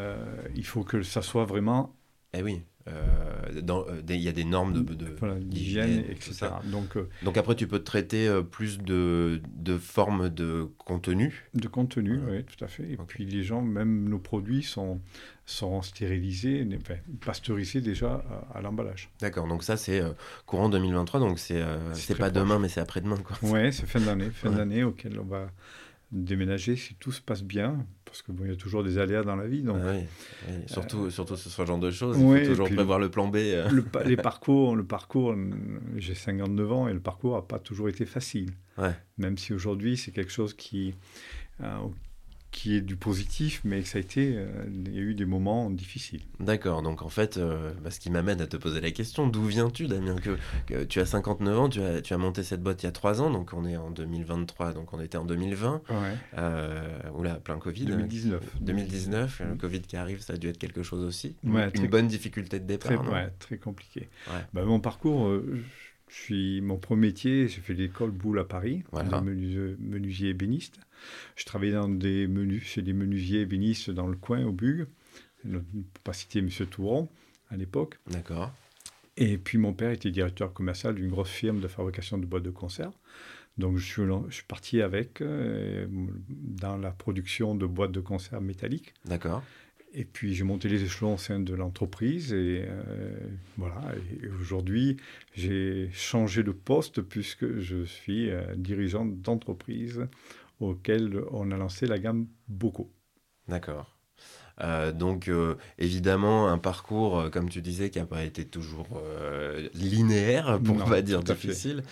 il 0.54 0.64
faut 0.64 0.84
que 0.84 1.02
ça 1.02 1.22
soit 1.22 1.44
vraiment... 1.44 1.92
Eh 2.36 2.42
oui, 2.42 2.62
il 2.86 4.20
y 4.20 4.28
a 4.28 4.32
des 4.32 4.44
normes 4.44 4.84
de, 4.84 5.38
d'hygiène, 5.40 6.04
etc. 6.08 6.48
Donc, 6.64 6.96
Donc 7.22 7.36
après, 7.36 7.54
tu 7.54 7.66
peux 7.66 7.82
traiter 7.82 8.28
plus 8.50 8.78
de, 8.78 9.40
de 9.56 9.78
formes 9.78 10.28
de 10.28 10.68
contenu. 10.78 11.48
De 11.54 11.68
contenu, 11.68 12.20
oui, 12.28 12.44
tout 12.44 12.64
à 12.64 12.68
fait. 12.68 12.84
Et 12.84 12.96
puis 13.06 13.24
les 13.24 13.42
gens, 13.42 13.62
même 13.62 14.08
nos 14.08 14.18
produits 14.18 14.62
sont 14.62 15.00
seront 15.46 15.80
stérilisés, 15.80 16.66
enfin, 16.76 16.96
pasteurisés 17.24 17.80
déjà 17.80 18.24
à, 18.52 18.60
l'emballage. 18.60 19.10
D'accord, 19.20 19.46
donc 19.46 19.62
ça 19.62 19.76
c'est 19.76 20.00
euh, 20.00 20.10
courant 20.44 20.68
2023, 20.68 21.20
donc 21.20 21.38
c'est 21.38 21.62
euh, 21.62 21.92
pas 22.18 22.30
demain 22.30 22.58
mais 22.58 22.68
c'est 22.68 22.80
après-demain. 22.80 23.16
Oui, 23.42 23.72
c'est 23.72 23.86
fin 23.86 24.00
d'année, 24.00 24.30
fin 24.30 24.50
d'année 24.50 24.82
auquel 24.82 25.18
on 25.20 25.24
va 25.24 25.50
déménager 26.12 26.76
si 26.76 26.94
tout 26.94 27.12
se 27.12 27.20
passe 27.20 27.42
bien, 27.42 27.84
parce 28.04 28.22
qu'il 28.22 28.34
bon, 28.34 28.44
y 28.46 28.50
a 28.50 28.56
toujours 28.56 28.84
des 28.84 28.98
aléas 28.98 29.22
dans 29.22 29.36
la 29.36 29.46
vie. 29.46 29.62
Donc, 29.62 29.78
ah 29.82 29.92
oui, 29.92 30.54
Surtout, 30.66 31.10
surtout 31.10 31.36
ce 31.36 31.64
genre 31.64 31.78
de 31.78 31.90
choses, 31.90 32.16
il 32.18 32.44
faut 32.44 32.46
toujours 32.46 32.70
prévoir 32.70 32.98
le, 32.98 33.10
plan 33.10 33.28
B. 33.28 33.36
Euh. 33.36 33.68
Le, 33.70 33.84
les 34.04 34.16
parcours, 34.16 34.76
le 34.76 34.84
parcours 34.84 35.34
j'ai 35.96 36.14
59 36.14 36.72
ans 36.72 36.88
et 36.88 36.92
le 36.92 37.00
parcours 37.00 37.36
n'a 37.36 37.42
pas 37.42 37.58
toujours 37.58 37.88
été 37.88 38.06
facile. 38.06 38.50
Ouais. 38.78 38.94
Même 39.18 39.36
si 39.36 39.52
aujourd'hui 39.52 39.96
c'est 39.96 40.12
quelque 40.12 40.32
chose 40.32 40.54
qui, 40.54 40.94
qui 42.50 42.76
est 42.76 42.80
du 42.80 42.96
positif, 42.96 43.60
mais 43.64 43.82
ça 43.82 43.98
a 43.98 44.00
été, 44.00 44.34
euh, 44.36 44.46
il 44.68 44.94
y 44.94 44.98
a 44.98 45.02
eu 45.02 45.14
des 45.14 45.26
moments 45.26 45.68
difficiles. 45.70 46.22
D'accord, 46.40 46.82
donc 46.82 47.02
en 47.02 47.08
fait, 47.08 47.36
euh, 47.36 47.72
bah, 47.82 47.90
ce 47.90 48.00
qui 48.00 48.10
m'amène 48.10 48.40
à 48.40 48.46
te 48.46 48.56
poser 48.56 48.80
la 48.80 48.90
question, 48.90 49.26
d'où 49.26 49.44
viens-tu, 49.44 49.88
Damien 49.88 50.16
que, 50.16 50.84
Tu 50.84 51.00
as 51.00 51.06
59 51.06 51.58
ans, 51.58 51.68
tu 51.68 51.82
as, 51.82 52.00
tu 52.00 52.14
as 52.14 52.18
monté 52.18 52.42
cette 52.42 52.62
boîte 52.62 52.82
il 52.82 52.86
y 52.86 52.88
a 52.88 52.92
3 52.92 53.20
ans, 53.20 53.30
donc 53.30 53.52
on 53.52 53.66
est 53.66 53.76
en 53.76 53.90
2023, 53.90 54.72
donc 54.72 54.92
on 54.94 55.00
était 55.00 55.18
en 55.18 55.24
2020. 55.24 55.82
Ouais. 55.88 55.96
Euh, 56.38 56.98
oula, 57.14 57.34
plein 57.34 57.58
Covid. 57.58 57.84
2019. 57.84 58.42
2019, 58.60 59.42
le 59.50 59.56
Covid 59.56 59.82
qui 59.82 59.96
arrive, 59.96 60.20
ça 60.22 60.34
a 60.34 60.36
dû 60.36 60.48
être 60.48 60.58
quelque 60.58 60.82
chose 60.82 61.04
aussi. 61.04 61.36
Ouais, 61.44 61.68
une 61.74 61.88
bonne 61.88 62.06
difficulté 62.06 62.58
de 62.58 62.66
départ. 62.66 63.02
Très, 63.02 63.12
ouais, 63.12 63.30
très 63.38 63.58
compliqué. 63.58 64.08
Bah, 64.54 64.64
mon 64.64 64.80
parcours, 64.80 65.30
je 66.08 66.14
suis, 66.14 66.60
mon 66.60 66.76
premier 66.76 67.08
métier, 67.08 67.48
j'ai 67.48 67.60
fait 67.60 67.74
l'école 67.74 68.10
Boulle 68.10 68.38
à 68.38 68.44
Paris, 68.44 68.84
voilà. 68.92 69.20
menuisier 69.20 70.28
ébéniste. 70.28 70.78
Je 71.34 71.44
travaillais 71.44 71.72
dans 71.72 71.88
des 71.88 72.26
menus, 72.26 72.62
chez 72.64 72.82
des 72.82 72.92
menuisiers 72.92 73.40
ébénistes 73.40 73.90
dans 73.90 74.06
le 74.06 74.16
coin, 74.16 74.44
au 74.44 74.52
Bug. 74.52 74.86
ne 75.44 75.58
pas 76.04 76.12
citer 76.12 76.38
M. 76.38 76.48
Touron 76.70 77.08
à 77.50 77.56
l'époque. 77.56 77.98
D'accord. 78.08 78.52
Et 79.16 79.38
puis 79.38 79.58
mon 79.58 79.72
père 79.72 79.90
était 79.90 80.10
directeur 80.10 80.52
commercial 80.52 80.94
d'une 80.94 81.08
grosse 81.08 81.30
firme 81.30 81.60
de 81.60 81.68
fabrication 81.68 82.18
de 82.18 82.26
boîtes 82.26 82.42
de 82.42 82.50
conserve. 82.50 82.92
Donc 83.58 83.78
je 83.78 83.84
suis, 83.86 84.02
je 84.28 84.34
suis 84.34 84.44
parti 84.44 84.82
avec 84.82 85.22
euh, 85.22 85.86
dans 86.28 86.76
la 86.76 86.90
production 86.90 87.54
de 87.54 87.64
boîtes 87.64 87.92
de 87.92 88.00
conserve 88.00 88.44
métalliques. 88.44 88.92
D'accord. 89.06 89.42
Et 89.98 90.04
puis 90.04 90.34
j'ai 90.34 90.44
monté 90.44 90.68
les 90.68 90.82
échelons 90.84 91.14
au 91.14 91.16
sein 91.18 91.40
de 91.40 91.54
l'entreprise 91.54 92.34
et 92.34 92.66
euh, 92.68 93.18
voilà. 93.56 93.80
Et 94.22 94.28
aujourd'hui, 94.28 94.98
j'ai 95.32 95.88
changé 95.90 96.42
de 96.42 96.52
poste 96.52 97.00
puisque 97.00 97.60
je 97.60 97.82
suis 97.84 98.30
euh, 98.30 98.42
dirigeant 98.56 99.06
d'entreprise 99.06 100.06
auquel 100.60 101.18
on 101.30 101.50
a 101.50 101.56
lancé 101.56 101.86
la 101.86 101.98
gamme 101.98 102.26
Boko. 102.46 102.92
D'accord. 103.48 103.96
Euh, 104.62 104.92
donc 104.92 105.30
évidemment 105.78 106.48
un 106.48 106.58
parcours, 106.58 107.30
comme 107.30 107.48
tu 107.48 107.62
disais, 107.62 107.88
qui 107.88 107.98
n'a 107.98 108.06
pas 108.06 108.24
été 108.24 108.44
toujours 108.44 109.02
linéaire, 109.72 110.60
pour 110.62 110.76
ne 110.76 110.82
pas 110.82 111.00
dire 111.00 111.22
difficile. 111.22 111.82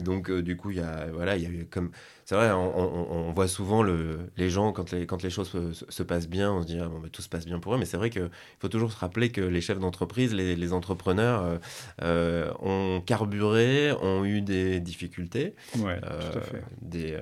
donc 0.00 0.30
du 0.30 0.56
coup, 0.56 0.70
il 0.70 0.76
y 0.76 0.80
a 0.80 1.06
voilà, 1.12 1.36
il 1.36 1.42
y 1.42 1.46
a 1.46 1.50
eu 1.50 1.66
comme 1.66 1.90
c'est 2.32 2.38
vrai, 2.38 2.50
on, 2.50 3.30
voit 3.32 3.46
souvent 3.46 3.82
le, 3.82 4.20
les 4.38 4.48
gens, 4.48 4.72
quand 4.72 4.90
les, 4.90 5.04
quand 5.04 5.22
les 5.22 5.28
choses 5.28 5.52
se, 5.86 6.02
passent 6.02 6.30
bien, 6.30 6.50
on 6.50 6.62
se 6.62 6.66
dit 6.66 6.78
ah, 6.80 6.88
bon, 6.88 6.98
bah, 6.98 7.08
tout 7.12 7.20
se 7.20 7.28
passe 7.28 7.44
bien 7.44 7.58
pour 7.58 7.74
eux, 7.74 7.78
mais 7.78 7.84
c'est 7.84 7.98
vrai 7.98 8.08
qu'il 8.08 8.30
faut 8.58 8.68
toujours 8.68 8.90
se 8.90 8.98
rappeler 8.98 9.28
que 9.28 9.42
les 9.42 9.60
chefs 9.60 9.78
d'entreprise, 9.78 10.32
les, 10.32 10.72
entrepreneurs 10.72 11.42
euh, 11.42 11.58
euh, 12.00 12.50
ont 12.62 13.02
carburé, 13.04 13.92
ont 14.00 14.24
eu 14.24 14.40
des 14.40 14.80
difficultés, 14.80 15.54
ouais, 15.80 16.00
tout 16.00 16.38
à 16.38 16.40
fait. 16.40 16.62
Des, 16.80 17.18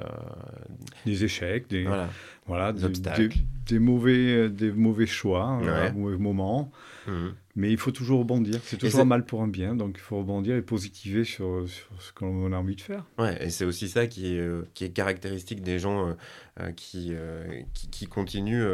des 1.04 1.24
échecs, 1.24 1.68
des, 1.68 1.86
voilà, 1.86 2.08
voilà 2.46 2.72
des, 2.72 2.84
obstacles. 2.84 3.36
Des, 3.66 3.80
mauvais, 3.80 4.48
des 4.48 4.70
mauvais 4.70 5.06
choix, 5.06 5.60
des 5.60 5.98
mauvais 5.98 6.18
moments. 6.18 6.70
Mmh. 7.08 7.30
Mais 7.56 7.70
il 7.70 7.76
faut 7.76 7.90
toujours 7.90 8.20
rebondir. 8.20 8.60
C'est 8.64 8.76
toujours 8.76 9.00
un 9.00 9.04
mal 9.04 9.24
pour 9.24 9.42
un 9.42 9.48
bien, 9.48 9.74
donc 9.74 9.96
il 9.96 10.00
faut 10.00 10.18
rebondir 10.18 10.56
et 10.56 10.62
positiver 10.62 11.24
sur, 11.24 11.68
sur 11.68 11.88
ce 12.00 12.12
qu'on 12.12 12.52
a 12.52 12.56
envie 12.56 12.76
de 12.76 12.80
faire. 12.80 13.06
Ouais, 13.18 13.44
et 13.44 13.50
c'est 13.50 13.64
aussi 13.64 13.88
ça 13.88 14.06
qui 14.06 14.34
est, 14.34 14.38
euh, 14.38 14.68
qui 14.74 14.84
est 14.84 14.90
caractéristique 14.90 15.62
des 15.62 15.78
gens 15.78 16.14
euh, 16.60 16.70
euh, 16.94 17.62
qui, 17.74 17.88
qui, 17.90 18.06
continuent. 18.06 18.66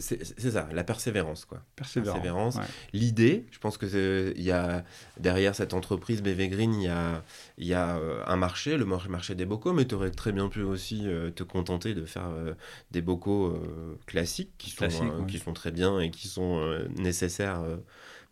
c'est 0.00 0.50
ça, 0.50 0.68
la 0.72 0.84
persévérance, 0.84 1.44
quoi. 1.44 1.62
Persévérance. 1.76 2.58
L'idée, 2.92 3.46
je 3.50 3.58
pense 3.58 3.78
que 3.78 4.32
il 4.36 4.42
y 4.42 4.52
a 4.52 4.84
derrière 5.18 5.54
cette 5.54 5.74
entreprise 5.74 6.22
BV 6.22 6.48
Green, 6.48 6.74
il 6.74 6.84
y 6.84 6.88
a, 6.88 7.22
y 7.58 7.74
a 7.74 7.98
un 8.26 8.36
marché, 8.36 8.76
le 8.76 8.84
marché 8.84 9.34
des 9.34 9.46
bocaux, 9.46 9.72
mais 9.72 9.86
tu 9.86 9.94
aurais 9.94 10.10
très 10.10 10.32
bien 10.32 10.48
pu 10.48 10.62
aussi 10.62 11.06
te 11.34 11.42
contenter 11.42 11.94
de 11.94 12.04
faire 12.04 12.30
des 12.90 13.02
bocaux 13.02 13.58
classiques 14.06 14.52
qui 14.58 14.70
sont, 14.70 15.24
qui 15.26 15.38
sont 15.38 15.52
très 15.52 15.70
bien 15.70 16.00
et 16.00 16.10
qui 16.10 16.28
sont 16.28 16.60
nécessaires 16.96 17.62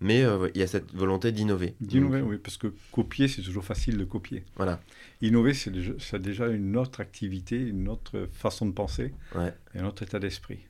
mais 0.00 0.22
euh, 0.22 0.48
il 0.54 0.60
y 0.60 0.64
a 0.64 0.66
cette 0.66 0.94
volonté 0.94 1.32
d'innover. 1.32 1.74
D'innover, 1.80 2.20
oui, 2.22 2.38
parce 2.38 2.56
que 2.56 2.72
copier, 2.92 3.28
c'est 3.28 3.42
toujours 3.42 3.64
facile 3.64 3.96
de 3.96 4.04
copier. 4.04 4.44
Voilà. 4.56 4.80
Innover, 5.22 5.54
c'est 5.54 5.70
déjà, 5.70 6.18
déjà, 6.18 6.48
une 6.48 6.76
autre 6.76 7.00
activité, 7.00 7.56
une 7.56 7.88
autre 7.88 8.28
façon 8.32 8.66
de 8.66 8.72
penser 8.72 9.14
ouais. 9.34 9.52
et 9.74 9.78
un 9.78 9.86
autre 9.86 10.02
état 10.02 10.18
d'esprit. 10.18 10.60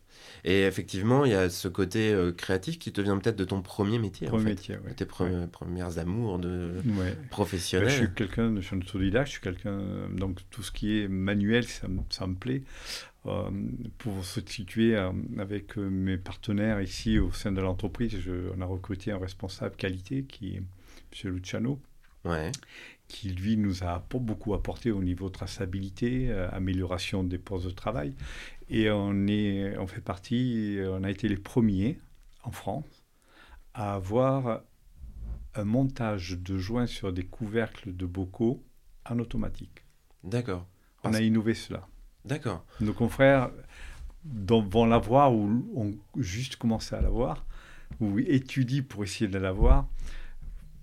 Et 0.45 0.63
effectivement, 0.63 1.25
il 1.25 1.33
y 1.33 1.35
a 1.35 1.51
ce 1.51 1.67
côté 1.69 2.13
euh, 2.13 2.33
créatif 2.33 2.79
qui 2.79 2.93
te 2.93 3.01
vient 3.01 3.19
peut-être 3.19 3.37
de 3.37 3.45
ton 3.45 3.63
premier 3.63 3.99
métier. 3.99 4.29
Premier 4.29 4.43
en 4.43 4.45
fait. 4.45 4.51
métier, 4.51 4.77
oui. 4.85 4.95
Tes 4.95 5.07
premières 5.07 5.99
amours 5.99 6.39
de 6.39 6.75
professionnels. 7.31 7.89
Ben, 7.89 7.93
je 7.93 7.97
suis 7.97 8.15
quelqu'un, 8.15 8.55
je 8.57 8.61
suis 8.61 8.77
autodidacte, 8.77 9.27
je 9.27 9.33
suis 9.33 9.41
quelqu'un, 9.41 9.81
donc 10.13 10.41
tout 10.51 10.63
ce 10.63 10.71
qui 10.71 11.01
est 11.01 11.09
manuel, 11.09 11.65
ça, 11.65 11.89
ça 12.11 12.27
me 12.27 12.35
plaît. 12.35 12.63
Euh, 13.27 13.51
pour 13.97 14.25
se 14.25 14.41
situer 14.45 14.97
euh, 14.97 15.11
avec 15.39 15.79
euh, 15.79 15.89
mes 15.89 16.19
partenaires 16.19 16.83
ici 16.83 17.19
au 17.19 17.33
sein 17.33 17.53
de 17.53 17.61
l'entreprise, 17.61 18.15
on 18.55 18.61
a 18.61 18.67
recruté 18.67 19.13
un 19.13 19.19
responsable 19.19 19.77
qualité 19.77 20.25
qui 20.25 20.57
est 20.57 20.63
M. 21.25 21.35
Luciano. 21.35 21.81
qui 23.07 23.29
lui 23.29 23.57
nous 23.57 23.85
a 23.85 24.05
beaucoup 24.11 24.55
apporté 24.55 24.91
au 24.91 25.03
niveau 25.03 25.29
traçabilité, 25.29 26.33
amélioration 26.33 27.23
des 27.23 27.37
postes 27.37 27.67
de 27.67 27.71
travail. 27.71 28.15
Et 28.71 28.91
on, 28.91 29.27
est, 29.27 29.77
on 29.77 29.87
fait 29.87 30.01
partie, 30.01 30.79
on 30.83 31.05
a 31.05 31.11
été 31.11 31.29
les 31.29 31.37
premiers 31.37 31.99
en 32.43 32.51
France 32.51 33.05
à 33.75 33.95
avoir 33.95 34.63
un 35.55 35.65
montage 35.65 36.39
de 36.39 36.57
joints 36.57 36.87
sur 36.87 37.13
des 37.13 37.25
couvercles 37.25 37.95
de 37.95 38.07
bocaux 38.07 38.65
en 39.05 39.19
automatique. 39.19 39.85
D'accord. 40.23 40.67
On 41.05 41.13
a 41.13 41.21
innové 41.21 41.53
cela. 41.53 41.87
D'accord. 42.25 42.65
Nos 42.81 42.93
confrères 42.93 43.51
vont 44.25 44.87
l'avoir 44.87 45.35
ou 45.35 45.67
ont 45.75 45.95
juste 46.17 46.57
commencé 46.57 46.95
à 46.95 47.01
l'avoir, 47.01 47.45
ou 48.01 48.19
étudient 48.19 48.83
pour 48.83 49.05
essayer 49.05 49.29
de 49.29 49.39
l'avoir. 49.39 49.87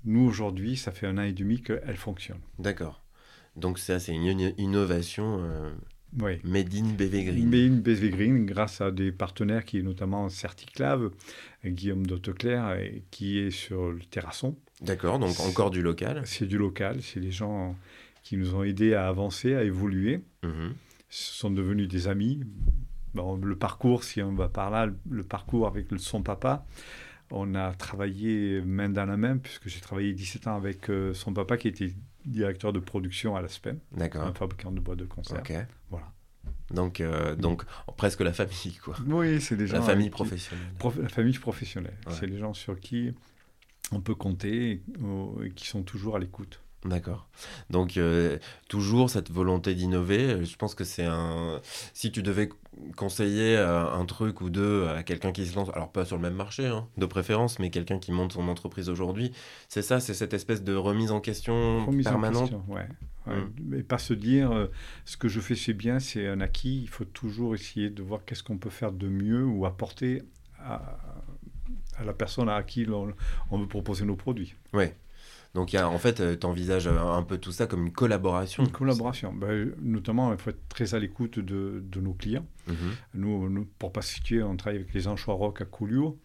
Nous, 0.05 0.21
aujourd'hui, 0.21 0.77
ça 0.77 0.91
fait 0.91 1.07
un 1.07 1.17
an 1.17 1.23
et 1.23 1.33
demi 1.33 1.61
qu'elle 1.61 1.97
fonctionne. 1.97 2.39
D'accord. 2.59 3.01
Donc 3.55 3.79
ça, 3.79 3.99
c'est 3.99 4.13
une 4.13 4.53
innovation 4.57 5.43
euh, 5.43 5.71
oui. 6.19 6.39
made 6.43 6.73
in 6.73 6.93
BV 6.93 7.23
Green. 7.25 7.49
Made 7.49 7.71
in 7.71 7.75
BV 7.77 8.09
Green, 8.11 8.45
grâce 8.45 8.81
à 8.81 8.91
des 8.91 9.11
partenaires 9.11 9.65
qui 9.65 9.79
est 9.79 9.83
notamment 9.83 10.29
Certiclave, 10.29 11.11
Guillaume 11.65 12.05
Dauteclair, 12.05 12.77
qui 13.11 13.39
est 13.39 13.51
sur 13.51 13.91
le 13.91 13.99
terrasson. 13.99 14.55
D'accord, 14.81 15.19
donc 15.19 15.39
encore 15.39 15.69
du 15.69 15.81
local. 15.81 16.21
C'est 16.25 16.47
du 16.47 16.57
local, 16.57 17.01
c'est 17.01 17.19
les 17.19 17.31
gens 17.31 17.75
qui 18.23 18.37
nous 18.37 18.55
ont 18.55 18.63
aidés 18.63 18.93
à 18.93 19.07
avancer, 19.07 19.55
à 19.55 19.63
évoluer. 19.63 20.21
Mhm. 20.43 20.73
Sont 21.11 21.51
devenus 21.51 21.89
des 21.89 22.07
amis. 22.07 22.41
Bon, 23.13 23.35
le 23.35 23.55
parcours, 23.57 24.05
si 24.05 24.21
on 24.21 24.33
va 24.33 24.47
par 24.47 24.69
là, 24.71 24.87
le 25.09 25.23
parcours 25.23 25.67
avec 25.67 25.87
son 25.97 26.23
papa, 26.23 26.65
on 27.29 27.53
a 27.55 27.73
travaillé 27.73 28.61
main 28.61 28.87
dans 28.87 29.05
la 29.05 29.17
main, 29.17 29.37
puisque 29.37 29.67
j'ai 29.67 29.81
travaillé 29.81 30.13
17 30.13 30.47
ans 30.47 30.55
avec 30.55 30.89
euh, 30.89 31.13
son 31.13 31.33
papa 31.33 31.57
qui 31.57 31.67
était 31.67 31.93
directeur 32.25 32.71
de 32.71 32.79
production 32.79 33.35
à 33.35 33.41
l'ASPEN, 33.41 33.77
un 33.99 34.33
fabricant 34.33 34.71
de 34.71 34.79
boîtes 34.79 34.99
de 34.99 35.05
concert. 35.05 35.39
Ok. 35.39 35.53
Voilà. 35.89 36.11
Donc, 36.73 37.01
euh, 37.01 37.35
donc 37.35 37.65
presque 37.97 38.21
la 38.21 38.31
famille, 38.31 38.79
quoi. 38.81 38.95
Oui, 39.05 39.41
c'est 39.41 39.57
des 39.57 39.67
gens. 39.67 39.79
La 39.79 39.81
famille 39.81 40.09
professionnelle. 40.09 40.65
la 41.01 41.09
famille 41.09 41.37
professionnelle. 41.37 41.97
C'est 42.09 42.27
les 42.27 42.37
gens 42.37 42.53
sur 42.53 42.79
qui 42.79 43.13
on 43.91 43.99
peut 43.99 44.15
compter 44.15 44.81
et 45.43 45.49
qui 45.51 45.67
sont 45.67 45.83
toujours 45.83 46.15
à 46.15 46.19
l'écoute. 46.19 46.61
D'accord. 46.83 47.27
Donc 47.69 47.97
euh, 47.97 48.39
toujours 48.67 49.09
cette 49.09 49.31
volonté 49.31 49.75
d'innover. 49.75 50.43
Je 50.43 50.55
pense 50.55 50.73
que 50.73 50.83
c'est 50.83 51.05
un. 51.05 51.61
Si 51.93 52.11
tu 52.11 52.23
devais 52.23 52.49
conseiller 52.95 53.55
euh, 53.55 53.91
un 53.91 54.05
truc 54.05 54.41
ou 54.41 54.49
deux 54.49 54.87
à 54.87 55.03
quelqu'un 55.03 55.31
qui 55.31 55.45
se 55.45 55.55
lance, 55.55 55.69
alors 55.75 55.91
pas 55.91 56.05
sur 56.05 56.15
le 56.15 56.23
même 56.23 56.33
marché, 56.33 56.65
hein, 56.65 56.87
de 56.97 57.05
préférence, 57.05 57.59
mais 57.59 57.69
quelqu'un 57.69 57.99
qui 57.99 58.11
monte 58.11 58.33
son 58.33 58.47
entreprise 58.47 58.89
aujourd'hui, 58.89 59.31
c'est 59.67 59.83
ça, 59.83 59.99
c'est 59.99 60.15
cette 60.15 60.33
espèce 60.33 60.63
de 60.63 60.73
remise 60.73 61.11
en 61.11 61.19
question 61.19 61.85
permanente. 62.03 62.53
En 62.53 62.73
ouais. 62.73 62.87
Mais 63.63 63.79
mmh. 63.79 63.83
pas 63.83 63.99
se 63.99 64.15
dire 64.15 64.51
euh, 64.51 64.65
ce 65.05 65.17
que 65.17 65.27
je 65.27 65.39
fais 65.39 65.55
c'est 65.55 65.73
bien, 65.73 65.99
c'est 65.99 66.27
un 66.27 66.41
acquis. 66.41 66.81
Il 66.81 66.89
faut 66.89 67.05
toujours 67.05 67.53
essayer 67.53 67.91
de 67.91 68.01
voir 68.01 68.25
qu'est-ce 68.25 68.41
qu'on 68.41 68.57
peut 68.57 68.71
faire 68.71 68.91
de 68.91 69.07
mieux 69.07 69.45
ou 69.45 69.67
apporter 69.67 70.23
à, 70.57 70.97
à 71.97 72.03
la 72.03 72.13
personne 72.13 72.49
à 72.49 72.63
qui 72.63 72.87
on, 72.89 73.57
veut 73.57 73.67
proposer 73.67 74.05
nos 74.05 74.15
produits. 74.15 74.55
Oui. 74.73 74.85
Donc, 75.53 75.73
y 75.73 75.77
a, 75.77 75.89
en 75.89 75.97
fait, 75.97 76.21
euh, 76.21 76.37
tu 76.39 76.45
envisages 76.45 76.87
un 76.87 77.23
peu 77.23 77.37
tout 77.37 77.51
ça 77.51 77.67
comme 77.67 77.87
une 77.87 77.91
collaboration. 77.91 78.63
Une 78.63 78.71
collaboration. 78.71 79.33
Ben, 79.33 79.73
notamment, 79.81 80.31
il 80.31 80.37
faut 80.37 80.51
être 80.51 80.67
très 80.69 80.95
à 80.95 80.99
l'écoute 80.99 81.39
de, 81.39 81.83
de, 81.85 81.99
nos 81.99 82.13
clients. 82.13 82.45
Mhm. 82.67 82.75
Nous, 83.15 83.49
nous, 83.49 83.67
pour 83.77 83.91
pas 83.91 84.01
situer, 84.01 84.41
on 84.43 84.55
travaille 84.55 84.79
avec 84.79 84.93
les 84.93 85.07
anchois 85.07 85.33
rock 85.33 85.61
à 85.61 85.65
Couliou. 85.65 86.17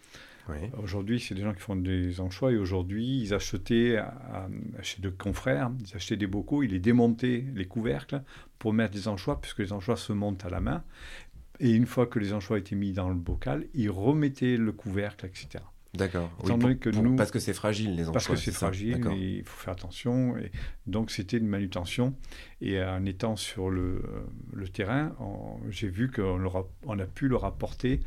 Aujourd'hui, 0.81 1.19
c'est 1.19 1.35
des 1.35 1.43
gens 1.43 1.53
qui 1.53 1.61
font 1.61 1.77
des 1.77 2.21
anchois 2.21 2.53
et 2.53 2.57
aujourd'hui, 2.57 3.21
ils 3.21 3.35
achetaient 3.35 4.01
chez 4.81 5.03
deux 5.03 5.11
confrères, 5.11 5.71
ils 5.81 5.97
achetaient 5.97 6.17
des 6.17 6.29
bocaux, 6.29 6.63
ils 6.63 6.71
les 6.71 6.79
démontaient, 6.79 7.45
les 7.55 7.67
couvercles, 7.67 8.23
pour 8.59 8.73
mettre 8.73 8.95
des 8.95 9.09
anchois, 9.09 9.41
puisque 9.41 9.59
les 9.59 9.73
anchois 9.73 9.97
se 9.97 10.13
montent 10.13 10.45
à 10.45 10.51
la 10.51 10.61
main. 10.61 10.85
Et 11.59 11.73
une 11.73 11.87
fois 11.87 12.07
que 12.07 12.19
les 12.19 12.33
anchois 12.33 12.59
étaient 12.59 12.77
mis 12.77 12.93
dans 12.93 13.09
le 13.09 13.17
bocal, 13.17 13.67
ils 13.75 13.91
remettaient 13.91 14.57
le 14.57 14.73
couvercle, 14.73 15.27
etc. 15.27 15.65
D'accord. 15.97 16.31
parce 17.17 17.31
que 17.31 17.39
c'est 17.39 17.55
fragile, 17.55 17.95
les 17.95 18.03
anchois. 18.03 18.13
Parce 18.13 18.29
que 18.29 18.37
c'est 18.37 18.53
fragile, 18.53 19.01
il 19.17 19.45
faut 19.45 19.61
faire 19.61 19.73
attention. 19.73 20.37
Et 20.37 20.51
donc, 20.87 21.11
c'était 21.11 21.39
une 21.39 21.49
manutention. 21.49 22.15
Et 22.61 22.83
en 22.83 23.05
étant 23.05 23.37
sur 23.37 23.71
le, 23.71 24.03
le 24.53 24.69
terrain, 24.69 25.15
j'ai 25.71 25.89
vu 25.89 26.11
qu'on 26.11 26.67
on 26.85 26.99
a 26.99 27.07
pu 27.07 27.29
leur 27.29 27.45
apporter 27.45 28.01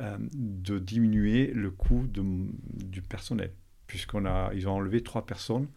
euh, 0.00 0.18
de 0.34 0.78
diminuer 0.78 1.46
le 1.54 1.70
coût 1.70 2.06
de, 2.06 2.22
du 2.84 3.00
personnel. 3.00 3.52
Puisqu'ils 3.86 4.68
ont 4.68 4.72
enlevé 4.72 5.02
trois 5.02 5.24
personnes 5.24 5.68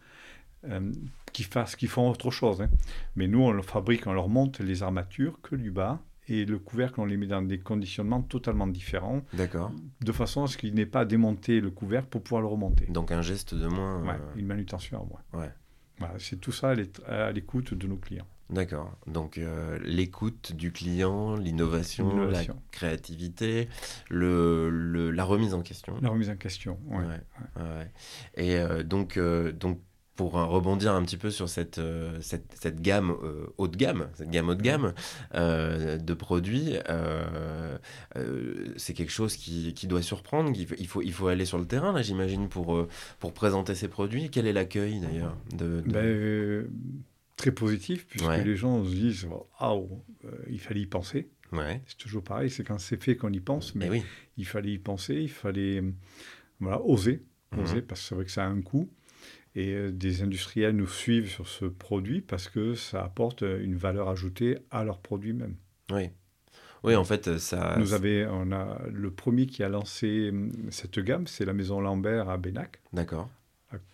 euh, 0.64 0.92
qui, 1.32 1.42
fassent, 1.44 1.76
qui 1.76 1.86
font 1.86 2.10
autre 2.10 2.30
chose. 2.30 2.60
Hein. 2.60 2.70
Mais 3.16 3.28
nous, 3.28 3.40
on 3.40 3.50
leur 3.50 3.64
fabrique, 3.64 4.06
on 4.06 4.12
leur 4.12 4.28
monte 4.28 4.60
les 4.60 4.82
armatures 4.82 5.40
que 5.40 5.56
du 5.56 5.70
bas 5.70 6.02
et 6.30 6.44
le 6.44 6.58
couvercle, 6.58 7.00
on 7.00 7.04
les 7.04 7.16
met 7.16 7.26
dans 7.26 7.42
des 7.42 7.58
conditionnements 7.58 8.22
totalement 8.22 8.66
différents. 8.66 9.22
D'accord. 9.32 9.72
De 10.00 10.12
façon 10.12 10.44
à 10.44 10.46
ce 10.46 10.56
qu'il 10.56 10.74
n'ait 10.74 10.86
pas 10.86 11.00
à 11.00 11.04
démonter 11.04 11.60
le 11.60 11.70
couvercle 11.70 12.08
pour 12.08 12.22
pouvoir 12.22 12.40
le 12.40 12.48
remonter. 12.48 12.86
Donc 12.86 13.10
un 13.10 13.20
geste 13.20 13.54
de 13.54 13.66
moins. 13.66 14.02
Ouais, 14.02 14.18
une 14.36 14.46
manutention 14.46 15.02
à 15.02 15.04
moins. 15.04 15.44
Ouais. 15.44 15.50
Voilà, 15.98 16.14
c'est 16.18 16.36
tout 16.36 16.52
ça 16.52 16.74
à 17.06 17.32
l'écoute 17.32 17.74
de 17.74 17.86
nos 17.86 17.96
clients. 17.96 18.26
D'accord. 18.48 18.96
Donc 19.06 19.38
euh, 19.38 19.78
l'écoute 19.84 20.52
du 20.52 20.72
client, 20.72 21.36
l'innovation, 21.36 22.26
la 22.26 22.42
créativité, 22.72 23.68
le, 24.08 25.10
la 25.10 25.24
remise 25.24 25.54
en 25.54 25.62
question. 25.62 25.96
La 26.02 26.08
remise 26.08 26.30
en 26.30 26.36
question, 26.36 26.78
oui. 26.86 27.04
Ouais, 27.04 27.62
ouais. 27.62 27.92
Et 28.34 28.56
euh, 28.56 28.82
donc, 28.82 29.16
euh, 29.16 29.52
donc 29.52 29.78
pour 30.20 30.32
rebondir 30.32 30.92
un 30.92 31.02
petit 31.02 31.16
peu 31.16 31.30
sur 31.30 31.48
cette, 31.48 31.78
euh, 31.78 32.18
cette, 32.20 32.54
cette, 32.60 32.82
gamme 32.82 33.16
euh, 33.22 33.46
haut 33.56 33.68
de 33.68 33.76
gamme, 33.78 34.10
cette 34.12 34.28
gamme 34.28 34.50
haut 34.50 34.54
de 34.54 34.60
gamme 34.60 34.92
euh, 35.34 35.96
de 35.96 36.12
produits, 36.12 36.74
c'est 38.76 38.92
quelque 38.92 39.10
chose 39.10 39.34
qui, 39.36 39.72
qui, 39.72 39.86
doit 39.86 40.02
surprendre. 40.02 40.52
Il 40.54 40.86
faut, 40.86 41.00
il 41.00 41.12
faut 41.14 41.28
aller 41.28 41.46
sur 41.46 41.56
le 41.56 41.64
terrain, 41.64 41.94
là, 41.94 42.02
j'imagine, 42.02 42.50
pour, 42.50 42.86
pour 43.18 43.32
présenter 43.32 43.74
ces 43.74 43.88
produits. 43.88 44.28
Quel 44.28 44.46
est 44.46 44.52
l'accueil, 44.52 45.00
d'ailleurs 45.00 45.38
de, 45.56 45.82
ben, 45.86 46.70
Très 47.36 47.52
positif, 47.52 48.06
puisque 48.06 48.44
les 48.44 48.56
gens 48.56 48.84
se 48.84 48.90
disent 48.90 49.26
Ah, 49.58 49.74
il 50.50 50.60
fallait 50.60 50.82
y 50.82 50.86
penser. 50.86 51.30
Ouais. 51.50 51.80
C'est 51.86 51.96
toujours 51.96 52.22
pareil, 52.22 52.50
c'est 52.50 52.62
quand 52.62 52.78
c'est 52.78 53.02
fait 53.02 53.16
qu'on 53.16 53.32
y 53.32 53.40
pense, 53.40 53.74
mais, 53.74 53.86
eh 53.86 53.90
oui. 53.90 54.04
il 54.36 54.44
fallait 54.44 54.72
y 54.72 54.78
penser, 54.78 55.14
il 55.14 55.30
fallait 55.30 55.82
voilà, 56.60 56.82
oser, 56.82 57.22
mhm. 57.52 57.62
oser 57.62 57.80
parce 57.80 58.02
que 58.02 58.06
c'est 58.06 58.14
vrai 58.14 58.24
que 58.26 58.30
ça 58.30 58.44
a 58.44 58.48
un 58.48 58.60
coût. 58.60 58.90
Et 59.56 59.72
euh, 59.72 59.90
des 59.90 60.22
industriels 60.22 60.76
nous 60.76 60.86
suivent 60.86 61.28
sur 61.28 61.48
ce 61.48 61.64
produit 61.64 62.20
parce 62.20 62.48
que 62.48 62.74
ça 62.74 63.02
apporte 63.02 63.42
euh, 63.42 63.62
une 63.62 63.76
valeur 63.76 64.08
ajoutée 64.08 64.58
à 64.70 64.84
leur 64.84 64.98
produit 64.98 65.32
même. 65.32 65.56
Oui. 65.90 66.10
Oui, 66.82 66.96
en 66.96 67.04
fait, 67.04 67.38
ça. 67.38 67.76
Nous 67.78 67.92
avait, 67.92 68.26
on 68.26 68.52
a 68.52 68.80
le 68.90 69.10
premier 69.10 69.46
qui 69.46 69.62
a 69.62 69.68
lancé 69.68 70.30
hum, 70.30 70.50
cette 70.70 70.98
gamme, 70.98 71.26
c'est 71.26 71.44
la 71.44 71.52
maison 71.52 71.80
Lambert 71.80 72.30
à 72.30 72.38
Bénac. 72.38 72.80
D'accord 72.92 73.28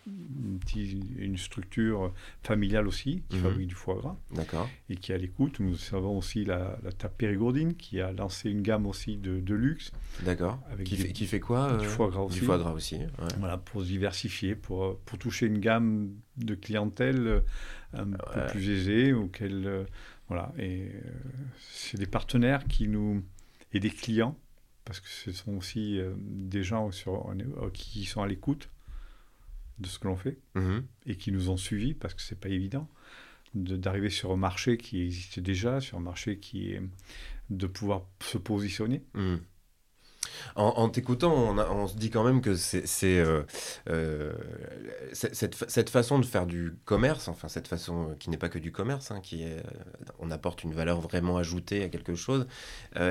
une, 0.05 1.37
structure 1.37 2.13
familiale 2.41 2.87
aussi, 2.87 3.23
qui 3.29 3.37
mhm. 3.37 3.43
fabrique 3.43 3.67
du 3.67 3.75
foie 3.75 3.95
gras. 3.95 4.17
D'accord. 4.31 4.69
Et 4.89 4.95
qui 4.95 5.11
est 5.11 5.15
à 5.15 5.17
l'écoute. 5.17 5.59
Nous 5.59 5.77
avons 5.93 6.17
aussi 6.17 6.45
la, 6.45 6.79
la 6.83 7.09
Périgourdine, 7.09 7.75
qui 7.75 8.01
a 8.01 8.11
lancé 8.11 8.49
une 8.49 8.61
gamme 8.61 8.85
aussi 8.85 9.17
de, 9.17 9.39
de 9.39 9.55
luxe. 9.55 9.91
D'accord. 10.23 10.59
Qui, 10.83 10.97
fait, 10.97 11.11
qui 11.11 11.25
fait 11.25 11.39
quoi 11.39 11.77
Du 11.77 11.85
euh, 11.85 11.89
foie 11.89 12.09
gras 12.09 12.21
aussi. 12.21 12.39
Du 12.39 12.45
foie 12.45 12.57
gras 12.57 12.71
aussi. 12.71 12.99
Voilà, 13.39 13.57
pour 13.57 13.81
se 13.81 13.87
diversifier, 13.87 14.55
pour, 14.55 14.97
pour 14.99 15.17
toucher 15.19 15.45
une 15.45 15.59
gamme 15.59 16.11
de 16.37 16.55
clientèle 16.55 17.27
euh, 17.27 17.41
un 17.93 18.05
peu 18.05 18.47
plus 18.51 18.69
aisée. 18.69 19.13
Auquel, 19.13 19.67
euh, 19.67 19.83
voilà. 20.27 20.51
Et 20.57 20.91
c'est 21.59 21.97
des 21.97 22.07
partenaires 22.07 22.65
qui 22.65 22.87
nous. 22.87 23.23
et 23.73 23.79
des 23.79 23.91
clients, 23.91 24.37
parce 24.85 24.99
que 24.99 25.07
ce 25.07 25.31
sont 25.31 25.53
aussi 25.53 25.99
des 26.17 26.63
gens 26.63 26.91
sur, 26.91 27.31
qui 27.73 28.05
sont 28.05 28.21
à 28.21 28.27
l'écoute 28.27 28.69
de 29.79 29.87
ce 29.87 29.99
que 29.99 30.07
l'on 30.07 30.15
fait 30.15 30.37
mhm. 30.55 30.85
et 31.05 31.15
qui 31.15 31.31
nous 31.31 31.49
ont 31.49 31.57
suivis 31.57 31.93
parce 31.93 32.13
que 32.13 32.21
c'est 32.21 32.39
pas 32.39 32.49
évident 32.49 32.89
d'arriver 33.53 34.09
sur 34.09 34.31
un 34.31 34.37
marché 34.37 34.77
qui 34.77 35.01
existe 35.01 35.39
déjà, 35.39 35.79
sur 35.79 35.97
un 35.97 36.01
marché 36.01 36.37
qui 36.37 36.71
est 36.71 36.81
de 37.49 37.67
pouvoir 37.67 38.05
se 38.21 38.37
positionner. 38.37 39.03
Mhm. 39.13 39.39
En, 40.55 40.89
t'écoutant, 40.89 41.33
on, 41.33 41.87
se 41.87 41.95
dit 41.95 42.09
quand 42.09 42.23
même 42.23 42.41
que 42.41 42.55
c'est 42.55 42.85
euh, 43.03 43.43
euh, 43.89 44.33
cette, 45.13 45.89
façon 45.89 46.19
de 46.19 46.25
faire 46.25 46.45
du 46.45 46.75
commerce, 46.85 47.27
enfin 47.27 47.47
cette 47.47 47.67
façon 47.67 48.15
qui 48.19 48.29
n'est 48.29 48.37
pas 48.37 48.49
que 48.49 48.59
du 48.59 48.71
commerce, 48.71 49.11
hein, 49.11 49.19
qui 49.21 49.43
est, 49.43 49.57
euh, 49.57 49.61
on 50.19 50.31
apporte 50.31 50.63
une 50.63 50.73
valeur 50.73 50.99
vraiment 50.99 51.37
ajoutée 51.37 51.83
à 51.83 51.89
quelque 51.89 52.15
chose, 52.15 52.47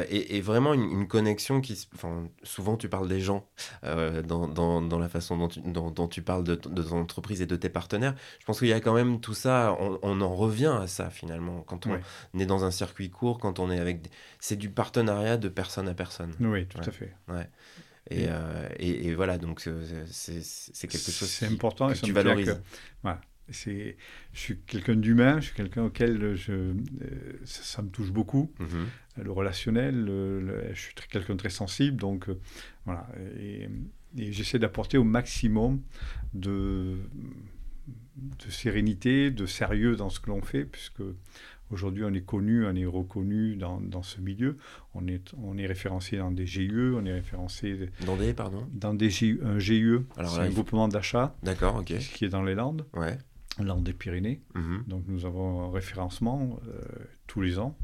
et, 0.09 0.41
vraiment 0.41 0.75
une, 0.75 1.07
connexion 1.07 1.61
qui, 1.61 1.89
enfin, 1.95 2.29
souvent 2.43 2.77
tu 2.77 2.89
parles 2.89 3.09
des 3.09 3.21
gens 3.21 3.47
dans, 3.83 4.99
la 4.99 5.09
façon 5.09 5.37
dont 5.37 5.49
tu, 5.49 5.61
dont, 5.61 6.09
tu 6.09 6.23
parles 6.23 6.45
de, 6.45 6.55
ton 6.57 7.01
entreprise 7.01 7.41
et 7.41 7.47
de 7.47 7.57
tes 7.57 7.69
partenaires. 7.69 8.15
Je 8.41 8.45
pense 8.45 8.59
qu'il 8.59 8.69
y 8.69 8.73
a 8.73 8.81
quand 8.81 8.95
même 8.95 9.21
tout 9.21 9.35
ça, 9.35 9.77
on, 9.81 10.21
en 10.21 10.35
revient 10.35 10.75
à 10.81 10.87
ça 10.87 11.11
finalement 11.11 11.63
quand 11.63 11.87
on 11.87 12.39
est 12.39 12.47
dans 12.47 12.65
un 12.65 12.71
circuit 12.71 13.11
court, 13.11 13.39
quand 13.39 13.59
on 13.59 13.71
est 13.71 13.79
avec, 13.79 14.11
c'est 14.41 14.57
du 14.57 14.71
partenariat 14.71 15.37
de 15.37 15.49
personne 15.49 15.89
à 15.89 15.95
personne. 15.95 16.33
Oui, 16.41 16.67
tout 16.67 16.79
à 16.79 16.91
fait. 16.91 17.06
Ouais. 17.29 17.49
Et, 18.11 18.27
euh, 18.29 18.69
et, 18.79 19.09
et, 19.09 19.15
voilà, 19.15 19.37
donc 19.37 19.61
c'est 19.61 20.89
quelque 20.89 21.11
chose 21.11 21.29
c'est 21.29 21.47
important 21.47 21.89
que 21.89 21.99
tu 21.99 22.13
valorises. 22.13 22.61
voilà. 23.03 23.21
C'est, 23.49 23.97
je 24.33 24.41
suis 24.41 24.59
quelqu'un 24.67 24.97
d'humain, 24.97 25.39
je 25.39 25.47
suis 25.47 25.55
quelqu'un 25.55 25.85
auquel 25.85 26.35
je, 26.35 26.53
euh, 26.53 26.75
ça, 27.45 27.81
me 27.81 27.91
touche 27.91 28.11
beaucoup, 28.11 28.53
mm-hmm. 28.59 29.23
le 29.23 29.31
relationnel, 29.31 30.05
je 30.73 30.81
suis 30.81 30.95
quelqu'un 31.09 31.35
de 31.35 31.39
très 31.39 31.51
sensible, 31.51 31.97
donc 31.97 32.29
euh, 32.29 32.41
voilà, 32.87 33.07
et, 33.39 33.69
et 34.19 34.33
j'essaie 34.33 34.59
d'apporter 34.59 34.99
au 34.99 35.05
maximum 35.05 35.81
de, 36.35 36.97
de 38.17 38.51
sérénité, 38.51 39.31
de 39.31 39.47
sérieux 39.47 39.95
dans 39.95 40.11
ce 40.11 40.19
que 40.19 40.31
l'on 40.31 40.43
fait, 40.43 40.65
puisque 40.65 41.03
Aujourd'hui, 41.71 42.05
on 42.05 42.15
est 42.15 42.25
connu, 42.25 42.65
on 42.65 42.75
est 42.77 42.87
reconnu 42.87 43.57
dans, 43.57 43.81
dans, 43.81 44.03
ce 44.03 44.21
milieu. 44.21 44.57
On 44.95 45.07
est, 45.09 45.35
on 45.43 45.59
est 45.59 45.67
référencé 45.67 46.17
dans 46.19 46.31
des 46.31 46.47
GIE, 46.47 46.71
on 46.73 47.05
est 47.05 47.13
référencé... 47.13 47.91
Dans 48.05 48.17
des, 48.17 48.33
pardon 48.35 48.69
Dans 48.73 48.95
des 48.95 49.11
GIE, 49.11 49.39
un 49.43 49.59
GIE, 49.59 49.99
c'est 50.17 50.41
un 50.41 50.51
groupement 50.51 50.87
d'achat. 50.89 51.35
D'accord, 51.43 51.77
ok. 51.77 51.97
Qui 51.99 52.25
est 52.25 52.29
dans 52.29 52.45
les 52.45 52.55
Landes. 52.55 52.87
Ouais. 52.95 53.19
Landes 53.59 53.85
des 53.85 53.93
Pyrénées. 53.93 54.43
Mhm. 54.55 54.85
Donc 54.87 55.05
nous 55.09 55.25
avons 55.25 55.63
un 55.69 55.71
référencement 55.73 56.61
euh, 56.69 56.81
tous 57.27 57.41
les 57.41 57.59
ans. 57.59 57.77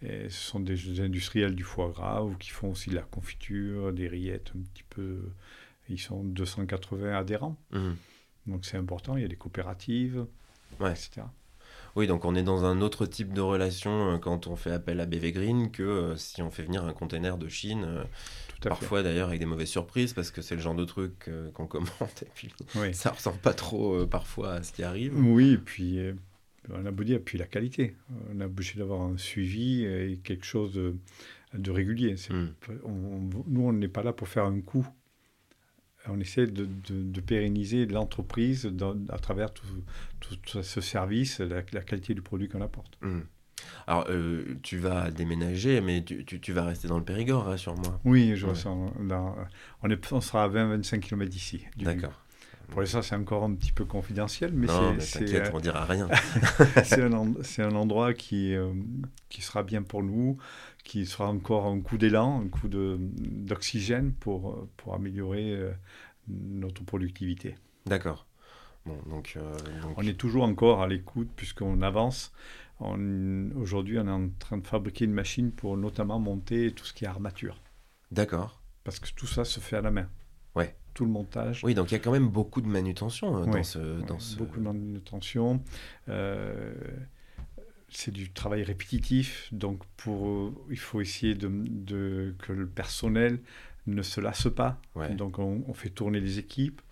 Et 0.00 0.28
ce 0.28 0.50
sont 0.50 0.60
des 0.60 1.00
industriels 1.00 1.54
du 1.56 1.64
foie 1.64 1.90
gras 1.90 2.22
ou 2.22 2.34
qui 2.36 2.50
font 2.50 2.70
aussi 2.70 2.90
de 2.90 2.94
la 2.94 3.02
confiture, 3.02 3.92
des 3.92 4.06
rillettes 4.06 4.52
un 4.56 4.60
petit 4.60 4.84
peu. 4.88 5.32
Ils 5.88 5.98
sont 5.98 6.22
280 6.22 7.16
adhérents. 7.16 7.58
Mhm. 7.72 7.96
Donc 8.46 8.64
c'est 8.64 8.76
important. 8.76 9.16
Il 9.16 9.22
y 9.22 9.24
a 9.24 9.28
des 9.28 9.36
coopératives, 9.36 10.24
ouais. 10.80 10.92
etc. 10.92 11.22
Oui, 11.96 12.06
donc 12.06 12.24
on 12.24 12.34
est 12.34 12.42
dans 12.42 12.64
un 12.64 12.80
autre 12.80 13.06
type 13.06 13.32
de 13.32 13.40
relation 13.40 14.14
euh, 14.14 14.18
quand 14.18 14.46
on 14.46 14.56
fait 14.56 14.70
appel 14.70 15.00
à 15.00 15.06
BV 15.06 15.32
Green 15.32 15.70
que 15.70 15.82
euh, 15.82 16.16
si 16.16 16.42
on 16.42 16.50
fait 16.50 16.62
venir 16.62 16.84
un 16.84 16.92
container 16.92 17.38
de 17.38 17.48
Chine. 17.48 17.84
Euh, 17.86 18.04
parfois 18.60 19.04
d'ailleurs 19.04 19.28
avec 19.28 19.38
des 19.38 19.46
mauvaises 19.46 19.68
surprises 19.68 20.12
parce 20.12 20.32
que 20.32 20.42
c'est 20.42 20.56
le 20.56 20.60
genre 20.60 20.74
de 20.74 20.84
truc 20.84 21.30
qu'on 21.54 21.68
commande 21.68 21.88
et 22.22 22.28
puis 22.34 22.52
oui. 22.74 22.92
ça 22.92 23.10
ressemble 23.10 23.38
pas 23.38 23.54
trop 23.54 24.04
parfois 24.06 24.54
à 24.54 24.62
ce 24.64 24.72
qui 24.72 24.82
arrive. 24.82 25.16
Oui, 25.16 25.52
et 25.52 25.58
puis 25.58 26.00
on 26.68 26.84
a 26.84 26.90
beau 26.90 27.04
dire, 27.04 27.20
puis 27.24 27.38
la 27.38 27.46
qualité. 27.46 27.94
On 28.34 28.40
a 28.40 28.46
obligé 28.46 28.76
d'avoir 28.76 29.02
un 29.02 29.16
suivi 29.16 29.84
et 29.84 30.18
quelque 30.24 30.44
chose 30.44 30.74
de, 30.74 31.70
régulier. 31.70 32.16
Hmm. 32.30 32.48
nous, 33.46 33.62
on 33.62 33.72
n'est 33.72 33.86
pas 33.86 34.02
là 34.02 34.12
pour 34.12 34.26
faire 34.26 34.44
un 34.44 34.60
coup. 34.60 34.86
On 36.08 36.20
essaie 36.20 36.46
de, 36.46 37.20
pérenniser 37.20 37.86
l'entreprise 37.86 38.70
à 39.10 39.18
travers 39.18 39.52
tout, 39.52 39.66
ce 40.46 40.80
service, 40.80 41.40
la, 41.40 41.62
qualité 41.62 42.14
du 42.14 42.22
produit 42.22 42.48
qu'on 42.48 42.62
apporte. 42.62 42.98
Hmm. 43.02 43.20
Alors, 43.86 44.06
euh, 44.08 44.56
tu 44.62 44.78
vas 44.78 45.10
déménager, 45.10 45.80
mais 45.80 46.02
tu, 46.04 46.52
vas 46.52 46.64
rester 46.64 46.88
dans 46.88 46.98
le 46.98 47.04
Périgord, 47.04 47.44
rassure-moi. 47.44 48.00
Oui, 48.04 48.36
je 48.36 48.46
on, 48.46 48.92
on, 49.82 50.20
sera 50.20 50.44
à 50.44 50.48
20-25 50.48 51.00
km 51.00 51.30
d'ici. 51.30 51.64
D'accord. 51.76 52.12
Pour 52.68 52.82
l'instant, 52.82 53.00
c'est 53.00 53.14
encore 53.14 53.44
un 53.44 53.54
petit 53.54 53.72
peu 53.72 53.84
confidentiel, 53.84 54.52
mais 54.52 54.66
c'est. 55.00 55.24
T'inquiète, 55.24 55.50
on 55.54 55.60
dira 55.60 55.84
rien. 55.84 56.08
c'est 56.84 57.02
un, 57.02 57.12
un, 57.58 57.74
endroit 57.74 58.12
qui, 58.12 58.54
euh, 58.54 58.72
qui 59.30 59.40
sera 59.40 59.62
bien 59.62 59.82
pour 59.82 60.02
nous, 60.02 60.36
qui 60.84 61.06
sera 61.06 61.28
encore 61.28 61.66
un 61.66 61.80
coup 61.80 61.96
d'élan, 61.96 62.42
un 62.42 62.48
coup 62.48 62.68
d'oxygène 62.68 64.12
pour, 64.12 64.68
pour 64.76 64.94
améliorer 64.94 65.52
euh, 65.52 65.72
notre 66.28 66.84
productivité. 66.84 67.56
D'accord. 67.86 68.26
Bon, 68.84 68.98
donc, 69.08 69.34
euh, 69.36 69.52
donc, 69.82 69.94
On 69.96 70.02
est 70.02 70.18
toujours 70.18 70.44
encore 70.44 70.82
à 70.82 70.88
l'écoute 70.88 71.30
puisqu'on 71.36 71.80
avance. 71.82 72.32
Aujourd'hui, 72.80 73.98
on 73.98 74.06
est 74.06 74.10
en 74.10 74.28
train 74.38 74.58
de 74.58 74.66
fabriquer 74.66 75.06
une 75.06 75.12
machine 75.12 75.50
pour 75.50 75.76
notamment 75.76 76.20
monter 76.20 76.70
tout 76.72 76.84
ce 76.84 76.92
qui 76.92 77.04
est 77.04 77.08
armature. 77.08 77.60
D'accord. 78.12 78.62
Parce 78.84 79.00
que 79.00 79.08
tout 79.12 79.26
ça 79.26 79.44
se 79.44 79.58
fait 79.58 79.76
à 79.76 79.80
la 79.80 79.90
main. 79.90 80.08
Ouais 80.54 80.76
le 81.04 81.10
montage. 81.10 81.62
Oui, 81.64 81.74
donc 81.74 81.90
il 81.90 81.94
y 81.94 81.96
a 81.96 82.00
quand 82.00 82.12
même 82.12 82.28
beaucoup 82.28 82.60
de 82.60 82.68
manutention 82.68 83.42
euh, 83.42 83.46
dans, 83.46 83.62
ce, 83.62 84.00
dans 84.02 84.18
ce... 84.18 84.36
Beaucoup 84.36 84.58
de 84.58 84.64
manutention. 84.64 85.62
Euh, 86.08 86.72
c'est 87.88 88.10
du 88.10 88.30
travail 88.30 88.62
répétitif, 88.62 89.48
donc 89.52 89.82
pour, 89.96 90.52
il 90.70 90.78
faut 90.78 91.00
essayer 91.00 91.34
de, 91.34 91.50
de 91.66 92.34
que 92.38 92.52
le 92.52 92.66
personnel 92.66 93.40
ne 93.86 94.02
se 94.02 94.20
lasse 94.20 94.48
pas. 94.54 94.80
Donc 95.16 95.38
on, 95.38 95.72
fait 95.72 95.88
tourner 95.88 96.20
les 96.20 96.38
équipes. 96.38 96.82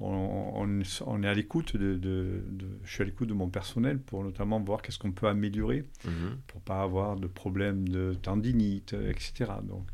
On, 0.00 0.66
on, 1.06 1.22
est 1.22 1.28
à 1.28 1.34
l'écoute 1.34 1.76
de, 1.76 1.94
de, 1.94 2.42
je 2.82 2.92
suis 2.92 3.02
à 3.02 3.04
l'écoute 3.04 3.28
de 3.28 3.34
mon 3.34 3.48
personnel 3.48 4.00
pour 4.00 4.24
notamment 4.24 4.58
voir 4.58 4.82
qu'est-ce 4.82 4.98
qu'on 4.98 5.12
peut 5.12 5.28
améliorer 5.28 5.84
mhm. 6.04 6.38
pour 6.48 6.60
pas 6.62 6.82
avoir 6.82 7.14
de 7.14 7.28
problèmes 7.28 7.88
de 7.88 8.14
tendinite, 8.14 8.94
etc. 8.94 9.52
Donc 9.62 9.86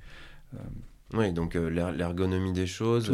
euh, 0.54 0.58
oui, 1.14 1.32
donc 1.32 1.56
euh, 1.56 1.68
l'ergonomie 1.68 2.52
des 2.52 2.66
choses, 2.66 3.12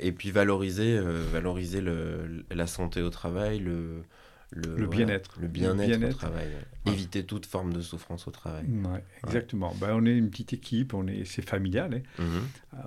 et 0.00 0.12
puis 0.12 0.30
valoriser, 0.30 0.98
euh, 0.98 1.24
valoriser 1.32 1.80
le, 1.80 2.44
la 2.50 2.66
santé 2.66 3.00
au 3.00 3.08
travail, 3.08 3.60
le, 3.60 4.02
le, 4.50 4.86
bien-être. 4.86 5.40
Le 5.40 5.48
bien-être 5.48 6.10
au 6.10 6.12
travail. 6.12 6.48
Éviter 6.86 7.24
toute 7.24 7.46
forme 7.46 7.72
de 7.72 7.80
souffrance 7.80 8.28
au 8.28 8.30
travail. 8.30 8.66
exactement. 9.24 9.74
Ben, 9.80 9.94
on 9.94 10.04
est 10.04 10.16
une 10.16 10.28
petite 10.28 10.52
équipe, 10.52 10.92
on 10.92 11.06
est, 11.06 11.24
c'est 11.24 11.48
familial. 11.48 12.02
Hein. 12.18 12.24
Euh, 12.74 12.78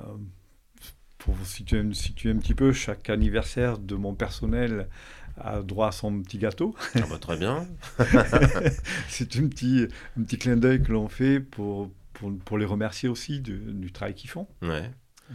pour 1.17 1.33
vous 1.33 1.45
situer, 1.45 1.81
situer, 1.93 2.29
un 2.29 2.37
petit 2.37 2.53
peu, 2.53 2.71
chaque 2.71 3.09
anniversaire 3.09 3.79
de 3.79 3.95
mon 3.95 4.13
personnel 4.13 4.87
a 5.37 5.61
droit 5.61 5.87
à 5.87 5.91
son 5.91 6.21
petit 6.21 6.37
gâteau. 6.37 6.75
Ah 6.93 7.01
bah, 7.09 7.17
très 7.19 7.37
bien. 7.37 7.67
c'est 9.09 9.35
un 9.37 9.47
petit, 9.47 9.87
un 10.17 10.23
petit 10.23 10.37
clin 10.37 10.57
d'œil 10.57 10.83
que 10.83 10.91
l'on 10.91 11.09
fait 11.09 11.39
pour 11.39 11.89
pour, 12.15 12.31
pour, 12.43 12.57
les 12.57 12.65
remercier 12.65 13.07
aussi 13.07 13.39
du 13.39 13.91
travail 13.91 14.15
qu'ils 14.15 14.29
font. 14.29 14.47
Ouais. 14.61 14.91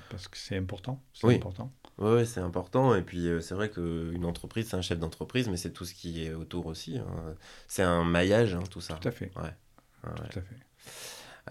Parce 0.08 0.28
que 0.28 0.36
c'est 0.36 0.56
important. 0.56 1.02
C'est 1.12 1.26
oui. 1.26 1.36
important. 1.36 1.72
Oui, 1.98 2.24
c'est 2.26 2.40
important. 2.40 2.94
Et 2.94 3.02
puis, 3.02 3.28
euh, 3.28 3.40
c'est 3.40 3.54
vrai 3.54 3.68
qu'une 3.70 4.24
entreprise, 4.24 4.68
c'est 4.68 4.76
un 4.76 4.82
chef 4.82 4.98
d'entreprise, 4.98 5.48
mais 5.48 5.56
c'est 5.56 5.72
tout 5.72 5.84
ce 5.84 5.94
qui 5.94 6.24
est 6.24 6.32
autour 6.32 6.66
aussi. 6.66 6.98
Hein. 6.98 7.34
C'est 7.66 7.82
un 7.82 8.04
maillage, 8.04 8.54
hein, 8.54 8.62
tout 8.70 8.80
ça. 8.80 8.94
Tout 8.94 9.08
à 9.08 9.10
fait. 9.10 9.30
Ouais. 9.36 9.54
Tout 10.30 10.38
à 10.38 10.42
fait. 10.42 10.56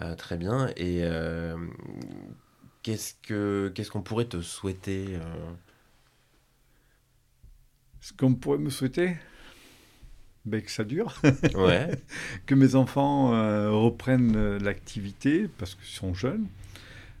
Euh, 0.02 0.14
très 0.16 0.36
bien. 0.36 0.68
Et 0.76 1.04
euh, 1.04 1.56
qu'est-ce 2.82 3.14
que 3.22 3.70
qu'est-ce 3.74 3.90
qu'on 3.90 4.02
pourrait 4.02 4.24
te 4.24 4.40
souhaiter 4.40 5.18
Ce 8.00 8.12
qu'on 8.12 8.34
pourrait 8.34 8.58
me 8.58 8.70
souhaiter? 8.70 9.16
Ben, 10.46 10.62
que 10.62 10.70
ça 10.70 10.84
dure. 10.84 11.20
Ouais. 11.54 11.90
que 12.46 12.54
mes 12.54 12.74
enfants 12.74 13.34
euh, 13.34 13.70
reprennent 13.70 14.36
euh, 14.36 14.58
l'activité 14.58 15.48
parce 15.58 15.74
qu'ils 15.74 15.84
sont 15.84 16.14
jeunes. 16.14 16.46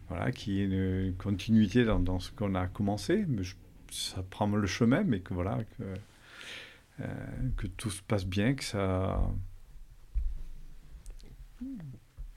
Voilà, 0.08 0.32
qu'il 0.32 0.54
y 0.54 0.60
ait 0.60 0.64
une 0.64 1.14
continuité 1.14 1.84
dans, 1.84 2.00
dans 2.00 2.18
ce 2.18 2.30
qu'on 2.30 2.54
a 2.54 2.66
commencé. 2.66 3.24
Mais 3.28 3.42
ça 3.90 4.24
prend 4.28 4.46
le 4.46 4.66
chemin, 4.66 5.04
mais 5.04 5.20
que 5.20 5.34
voilà, 5.34 5.58
que, 5.78 5.84
euh, 7.02 7.06
que 7.56 7.66
tout 7.66 7.90
se 7.90 8.02
passe 8.02 8.24
bien, 8.24 8.54
que 8.54 8.64
ça. 8.64 9.20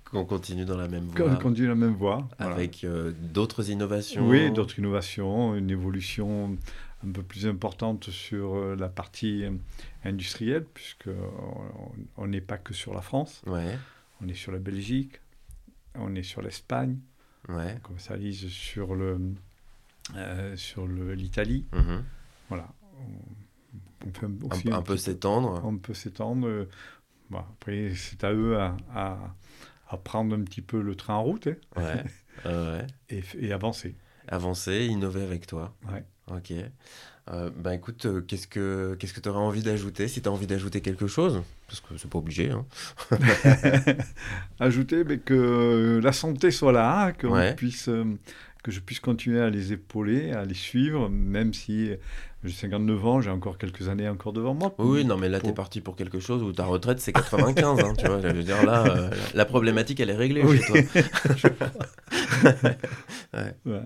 Qu'on 0.03 0.25
continue 0.25 0.65
dans 0.65 0.77
la 0.77 0.87
même 0.87 1.05
voie. 1.05 1.29
Qu'on 1.29 1.35
continue 1.37 1.67
dans 1.67 1.73
la 1.73 1.79
même 1.87 1.95
voie. 1.95 2.27
Avec 2.37 2.85
d'autres 3.33 3.71
innovations. 3.71 4.27
Oui, 4.27 4.51
d'autres 4.51 4.77
innovations, 4.77 5.55
une 5.55 5.71
évolution 5.71 6.57
un 7.05 7.11
peu 7.11 7.23
plus 7.23 7.47
importante 7.47 8.09
sur 8.09 8.55
euh, 8.55 8.75
la 8.75 8.89
partie 8.89 9.43
euh, 9.43 9.51
industrielle, 10.03 10.65
puisqu'on 10.73 12.27
n'est 12.27 12.41
pas 12.41 12.57
que 12.57 12.73
sur 12.73 12.93
la 12.93 13.01
France. 13.01 13.41
Ouais. 13.45 13.77
On 14.21 14.27
est 14.27 14.33
sur 14.33 14.51
la 14.51 14.59
Belgique, 14.59 15.19
on 15.95 16.15
est 16.15 16.23
sur 16.23 16.41
l'Espagne, 16.41 16.97
ouais. 17.49 17.75
on 17.77 17.79
commercialise 17.79 18.47
sur 18.47 18.95
le 18.95 19.19
euh, 20.15 20.55
sur 20.55 20.87
l'Italie. 20.87 21.65
Mm-hmm. 21.73 22.01
Voilà. 22.49 22.67
On, 24.05 24.09
peut 24.09 24.29
aussi 24.51 24.69
un, 24.71 24.81
peu 24.81 24.97
s'étendre. 24.97 25.61
On 25.63 25.77
peut 25.77 25.93
s'étendre. 25.93 26.67
après, 27.33 27.93
c'est 27.95 28.23
à 28.23 28.33
eux 28.33 28.59
à, 28.59 28.75
à, 28.93 29.97
prendre 29.97 30.35
un 30.35 30.41
petit 30.41 30.61
peu 30.61 30.81
le 30.81 30.95
train 30.95 31.15
en 31.15 31.23
route. 31.23 31.47
Hein. 31.75 32.03
Ouais. 32.45 32.85
et, 33.09 33.23
et 33.39 33.53
avancer. 33.53 33.95
Avancer, 34.27 34.85
innover 34.85 35.23
avec 35.23 35.47
toi. 35.47 35.73
Ouais. 35.91 36.03
Ok. 36.31 36.53
Euh, 37.31 37.49
bah 37.55 37.73
écoute, 37.73 38.05
euh, 38.05 38.21
qu'est-ce 38.21 38.47
que 38.47 38.97
qu'est-ce 38.99 39.13
que 39.13 39.21
tu 39.21 39.29
aurais 39.29 39.39
envie 39.39 39.61
d'ajouter 39.61 40.09
Si 40.09 40.21
tu 40.21 40.27
as 40.27 40.31
envie 40.31 40.47
d'ajouter 40.47 40.81
quelque 40.81 41.07
chose, 41.07 41.41
parce 41.67 41.79
que 41.79 41.97
c'est 41.97 42.09
pas 42.09 42.17
obligé. 42.17 42.51
Hein. 42.51 42.65
Ajouter 44.59 45.05
mais 45.05 45.19
que 45.19 46.01
la 46.03 46.11
santé 46.11 46.51
soit 46.51 46.73
là, 46.73 47.13
que, 47.13 47.53
puisse, 47.53 47.87
euh, 47.87 48.03
que 48.61 48.71
je 48.71 48.81
puisse 48.81 48.99
continuer 48.99 49.39
à 49.39 49.49
les 49.49 49.71
épauler, 49.71 50.31
à 50.33 50.43
les 50.43 50.53
suivre, 50.53 51.07
même 51.09 51.53
si 51.53 51.91
j'ai 52.43 52.51
59 52.51 53.05
ans, 53.05 53.21
j'ai 53.21 53.29
encore 53.29 53.57
quelques 53.57 53.87
années 53.87 54.09
encore 54.09 54.33
devant 54.33 54.53
moi. 54.53 54.75
Oui, 54.77 55.05
non, 55.05 55.15
mais 55.15 55.29
là, 55.29 55.39
tu 55.39 55.47
es 55.47 55.53
parti 55.53 55.79
pour 55.79 55.95
quelque 55.95 56.19
chose 56.19 56.43
où 56.43 56.51
ta 56.51 56.65
retraite, 56.65 56.99
c'est 56.99 57.13
95. 57.13 57.79
hein, 57.79 57.93
tu 57.97 58.05
vois, 58.05 58.19
je 58.21 58.27
veux 58.27 58.43
dire, 58.43 58.65
là, 58.65 58.83
euh, 58.87 59.09
la 59.33 59.45
problématique, 59.45 60.01
elle 60.01 60.09
est 60.09 60.15
réglée 60.15 60.43
chez 60.57 60.65
toi. 60.65 60.77
ouais. 63.33 63.81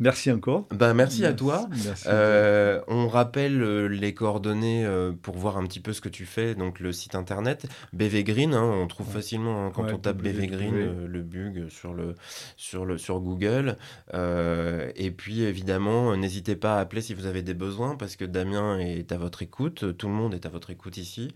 Merci 0.00 0.32
encore. 0.32 0.66
Bah, 0.72 0.92
merci, 0.92 1.24
à 1.24 1.32
toi. 1.32 1.68
Euh, 2.06 2.80
on 2.88 3.06
rappelle 3.06 3.62
euh, 3.62 3.86
les 3.86 4.12
coordonnées 4.12 4.84
pour 5.22 5.36
voir 5.36 5.56
un 5.56 5.64
petit 5.64 5.80
peu 5.80 5.92
ce 5.92 6.00
que 6.00 6.08
tu 6.08 6.26
fais. 6.26 6.56
Donc, 6.56 6.80
le 6.80 6.90
site 6.90 7.14
internet, 7.14 7.66
BV 7.92 8.24
Green, 8.24 8.54
hein, 8.54 8.64
on 8.64 8.88
trouve 8.88 9.06
facilement 9.06 9.66
hein, 9.66 9.72
quand 9.72 9.92
on 9.92 9.98
tape 9.98 10.16
BV 10.16 10.48
Green 10.48 11.06
le 11.06 11.22
bug 11.22 11.68
sur, 11.68 11.94
le, 11.94 12.16
sur, 12.56 12.84
le, 12.84 12.98
sur 12.98 13.20
Google. 13.20 13.76
et 14.12 15.10
puis, 15.16 15.42
évidemment, 15.42 16.16
n'hésitez 16.16 16.56
pas 16.56 16.78
à 16.78 16.80
appeler 16.80 17.00
si 17.00 17.14
vous 17.14 17.26
avez 17.26 17.42
des 17.42 17.54
besoins 17.54 17.83
parce 17.98 18.16
que 18.16 18.24
Damien 18.24 18.78
est 18.78 19.12
à 19.12 19.18
votre 19.18 19.42
écoute, 19.42 19.96
tout 19.96 20.08
le 20.08 20.14
monde 20.14 20.34
est 20.34 20.46
à 20.46 20.48
votre 20.48 20.70
écoute 20.70 20.96
ici. 20.96 21.32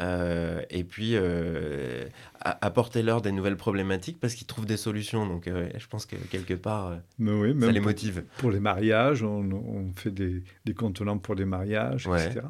Euh, 0.00 0.62
et 0.70 0.82
puis, 0.84 1.12
euh, 1.14 2.08
apportez-leur 2.40 3.22
des 3.22 3.32
nouvelles 3.32 3.56
problématiques 3.56 4.18
parce 4.18 4.34
qu'ils 4.34 4.46
trouvent 4.46 4.66
des 4.66 4.76
solutions. 4.76 5.26
Donc, 5.26 5.46
euh, 5.46 5.70
je 5.76 5.86
pense 5.86 6.06
que 6.06 6.16
quelque 6.16 6.54
part, 6.54 6.98
oui, 7.18 7.54
ça 7.60 7.70
les 7.70 7.80
motive. 7.80 8.24
Pour, 8.38 8.50
les 8.50 8.60
mariages, 8.60 9.22
on, 9.22 9.92
fait 9.94 10.10
des, 10.10 10.42
des, 10.64 10.74
contenants 10.74 11.18
pour 11.18 11.36
des 11.36 11.44
mariages, 11.44 12.08
etc. 12.08 12.40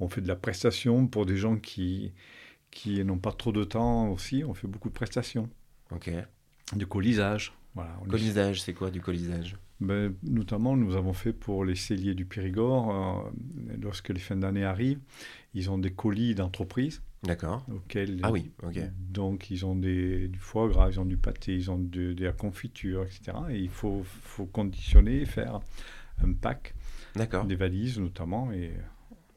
On 0.00 0.08
fait 0.08 0.20
de 0.20 0.28
la 0.28 0.36
prestation 0.36 1.06
pour 1.06 1.26
des 1.26 1.36
gens 1.36 1.56
qui, 1.56 2.12
qui 2.70 3.02
n'ont 3.04 3.18
pas 3.18 3.32
trop 3.32 3.52
de 3.52 3.64
temps 3.64 4.08
aussi, 4.08 4.44
on 4.44 4.54
fait 4.54 4.68
beaucoup 4.68 4.88
de 4.88 4.94
prestations. 4.94 5.48
Ok. 5.90 6.10
Du 6.74 6.86
colisage. 6.86 7.54
Voilà, 7.74 7.96
colisage, 8.08 8.60
c'est 8.60 8.74
quoi 8.74 8.90
du 8.90 9.00
colisage? 9.00 9.56
Ben, 9.86 10.14
Notamment, 10.22 10.76
nous 10.76 10.96
avons 10.96 11.12
fait 11.12 11.32
pour 11.32 11.64
les 11.64 11.74
celliers 11.74 12.14
du 12.14 12.24
Périgord, 12.24 13.26
euh, 13.26 13.30
lorsque 13.80 14.08
les 14.08 14.20
fins 14.20 14.36
d'année 14.36 14.64
arrivent, 14.64 15.00
ils 15.54 15.70
ont 15.70 15.78
des 15.78 15.92
colis 15.92 16.34
d'entreprise. 16.34 17.02
D'accord. 17.22 17.64
Ah 18.22 18.32
oui, 18.32 18.50
ok. 18.62 18.80
Donc, 19.10 19.50
ils 19.50 19.64
ont 19.64 19.76
des, 19.76 20.28
du 20.28 20.38
foie 20.38 20.68
gras, 20.68 20.90
ils 20.90 20.98
ont 20.98 21.04
du 21.04 21.16
pâté, 21.16 21.54
ils 21.54 21.70
ont 21.70 21.78
de, 21.78 22.12
de 22.12 22.24
la 22.24 22.32
confiture, 22.32 23.04
etc. 23.04 23.36
Et 23.50 23.58
il 23.58 23.68
faut, 23.68 24.02
faut 24.04 24.46
conditionner, 24.46 25.24
faire 25.24 25.60
un 26.22 26.32
pack. 26.32 26.74
D'accord. 27.14 27.44
Des 27.44 27.54
valises, 27.54 27.98
notamment. 27.98 28.50
Et 28.52 28.72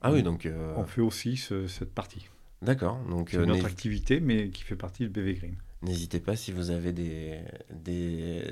ah 0.02 0.12
oui, 0.12 0.24
donc. 0.24 0.46
Euh, 0.46 0.74
on 0.78 0.86
fait 0.86 1.02
aussi 1.02 1.38
cette 1.38 1.94
partie. 1.94 2.28
D'accord. 2.62 3.00
Donc, 3.10 3.30
c'est 3.32 3.38
euh, 3.38 3.46
notre 3.46 3.66
activité, 3.66 4.20
mais 4.20 4.50
qui 4.50 4.64
fait 4.64 4.76
partie 4.76 5.04
de 5.04 5.10
BV 5.10 5.34
Green. 5.34 5.56
N'hésitez 5.86 6.20
pas 6.20 6.36
si 6.36 6.52
vous 6.52 6.72
avez 6.72 6.92
des, 6.92 7.40
des, 7.72 8.44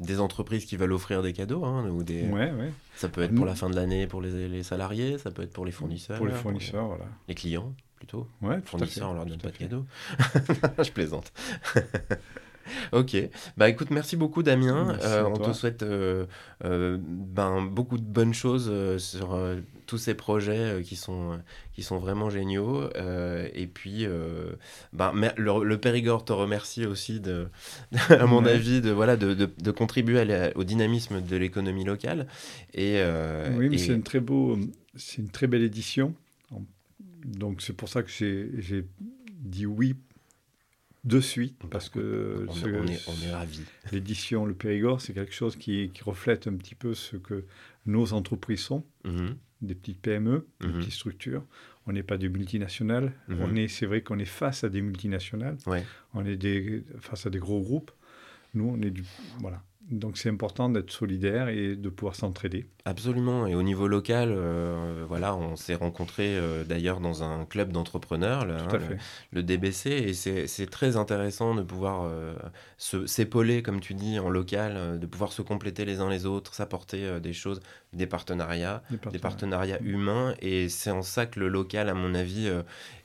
des, 0.00 0.20
entreprises 0.20 0.64
qui 0.64 0.76
veulent 0.76 0.92
offrir 0.92 1.22
des 1.22 1.32
cadeaux. 1.32 1.64
Hein, 1.64 1.88
ou 1.88 2.02
des, 2.02 2.24
ouais, 2.24 2.50
ouais. 2.50 2.72
Ça 2.96 3.08
peut 3.08 3.22
être 3.22 3.34
pour 3.34 3.46
la 3.46 3.54
fin 3.54 3.70
de 3.70 3.76
l'année 3.76 4.08
pour 4.08 4.20
les, 4.20 4.48
les, 4.48 4.62
salariés, 4.64 5.16
ça 5.18 5.30
peut 5.30 5.42
être 5.42 5.52
pour 5.52 5.64
les 5.64 5.70
fournisseurs. 5.70 6.18
Pour 6.18 6.26
les 6.26 6.34
fournisseurs, 6.34 6.82
les, 6.82 6.88
voilà. 6.88 7.04
Les 7.28 7.34
clients, 7.36 7.72
plutôt. 7.96 8.26
Ouais, 8.42 8.56
les 8.56 8.62
fournisseurs, 8.62 9.10
on 9.10 9.14
leur 9.14 9.26
donne 9.26 9.38
pas 9.38 9.50
de 9.50 9.56
cadeaux. 9.56 9.86
Je 10.82 10.90
plaisante. 10.90 11.32
ok. 12.92 13.16
Bah 13.56 13.68
écoute, 13.68 13.90
merci 13.90 14.16
beaucoup 14.16 14.42
Damien. 14.42 14.96
Euh, 15.02 15.24
on 15.24 15.36
te 15.36 15.52
souhaite 15.52 15.82
euh, 15.82 16.26
euh, 16.64 16.98
ben, 17.00 17.62
beaucoup 17.62 17.98
de 17.98 18.04
bonnes 18.04 18.34
choses 18.34 18.72
sur 18.98 19.38
tous 19.86 19.98
ces 19.98 20.14
projets 20.14 20.82
qui, 20.84 20.96
sont, 20.96 21.40
qui 21.72 21.82
sont 21.82 21.98
vraiment 21.98 22.30
géniaux. 22.30 22.88
et 23.54 23.66
puis, 23.66 24.06
ben, 24.92 25.12
le, 25.36 25.76
Périgord 25.76 26.24
te 26.24 26.32
remercie 26.32 26.86
aussi, 26.86 27.20
de, 27.20 27.48
à 28.08 28.26
mon 28.26 28.44
avis, 28.44 28.80
de, 28.80 28.90
voilà, 28.90 29.16
de, 29.16 29.34
de, 29.34 29.70
contribuer 29.70 30.50
au 30.54 30.64
dynamisme 30.64 31.20
de 31.20 31.36
l'économie 31.36 31.84
locale. 31.84 32.26
Et, 32.74 33.02
oui, 33.56 33.68
mais 33.68 33.78
c'est 33.78 33.92
une, 33.92 34.02
très 34.02 34.20
beau, 34.20 34.58
une 35.18 35.30
très 35.30 35.46
belle 35.46 35.62
édition. 35.62 36.14
Donc 37.24 37.60
c'est 37.60 37.74
pour 37.74 37.88
ça 37.88 38.02
que 38.02 38.10
j'ai 38.10 38.86
dit 39.40 39.66
oui 39.66 39.94
de 41.04 41.20
suite, 41.20 41.56
parce 41.70 41.88
que 41.88 42.46
on, 42.48 42.86
est, 42.86 43.32
ravis. 43.32 43.62
L'édition 43.90 44.44
Le 44.44 44.54
Périgord, 44.54 45.00
c'est 45.00 45.14
quelque 45.14 45.32
chose 45.32 45.56
qui, 45.56 45.90
reflète 46.04 46.46
un 46.46 46.54
petit 46.54 46.74
peu 46.74 46.94
ce 46.94 47.16
que 47.16 47.44
nos 47.86 48.12
entreprises 48.12 48.60
sont, 48.60 48.84
mhm. 49.04 49.36
des 49.62 49.74
petites 49.74 50.00
PME, 50.00 50.46
des 50.60 50.66
mhm. 50.66 50.78
petites 50.78 50.92
structures. 50.92 51.44
On 51.86 51.92
n'est 51.92 52.02
pas 52.02 52.18
des 52.18 52.28
multinationales. 52.28 53.12
Mhm. 53.28 53.40
On 53.40 53.54
est, 53.56 53.68
c'est 53.68 53.86
vrai 53.86 54.02
qu'on 54.02 54.18
est 54.18 54.26
face 54.26 54.62
à 54.62 54.68
des 54.68 54.82
multinationales. 54.82 55.56
On 56.12 56.24
est 56.24 56.36
des, 56.36 56.84
face 57.00 57.26
à 57.26 57.30
des 57.30 57.38
gros 57.38 57.60
groupes. 57.60 57.92
Nous, 58.52 58.68
on 58.68 58.82
est 58.82 58.90
du, 58.90 59.04
voilà. 59.38 59.62
Donc 59.88 60.18
c'est 60.18 60.28
important 60.28 60.68
d'être 60.68 60.90
solidaire 60.90 61.48
et 61.48 61.74
de 61.74 61.88
pouvoir 61.88 62.14
s'entraider. 62.14 62.66
Absolument. 62.84 63.46
Et 63.46 63.54
au 63.54 63.62
niveau 63.62 63.88
local, 63.88 64.28
euh, 64.30 65.04
voilà, 65.08 65.34
on 65.34 65.56
s'est 65.56 65.74
rencontrés 65.74 66.36
euh, 66.36 66.64
d'ailleurs 66.64 67.00
dans 67.00 67.22
un 67.22 67.44
club 67.44 67.72
d'entrepreneurs, 67.72 68.44
le, 68.44 68.54
hein, 68.54 68.68
le, 69.32 69.42
DBC, 69.42 69.90
et 69.90 70.12
c'est 70.12 70.70
très 70.70 70.96
intéressant 70.96 71.54
de 71.54 71.62
pouvoir 71.62 72.04
euh, 72.04 72.34
s'épauler, 72.78 73.62
comme 73.62 73.80
tu 73.80 73.94
dis, 73.94 74.18
en 74.18 74.28
local, 74.28 74.98
de 75.00 75.06
pouvoir 75.06 75.32
se 75.32 75.42
compléter 75.42 75.84
les 75.84 76.00
uns 76.00 76.10
les 76.10 76.24
autres, 76.24 76.54
s'apporter 76.54 77.18
des 77.20 77.32
choses, 77.32 77.60
des 77.92 78.06
partenariats, 78.06 78.82
des 79.10 79.18
partenariats, 79.18 79.80
humains. 79.80 80.34
Et 80.40 80.68
c'est 80.68 80.90
en 80.90 81.02
ça 81.02 81.26
que 81.26 81.40
le 81.40 81.48
local, 81.48 81.88
à 81.88 81.94
mon 81.94 82.14
avis, 82.14 82.48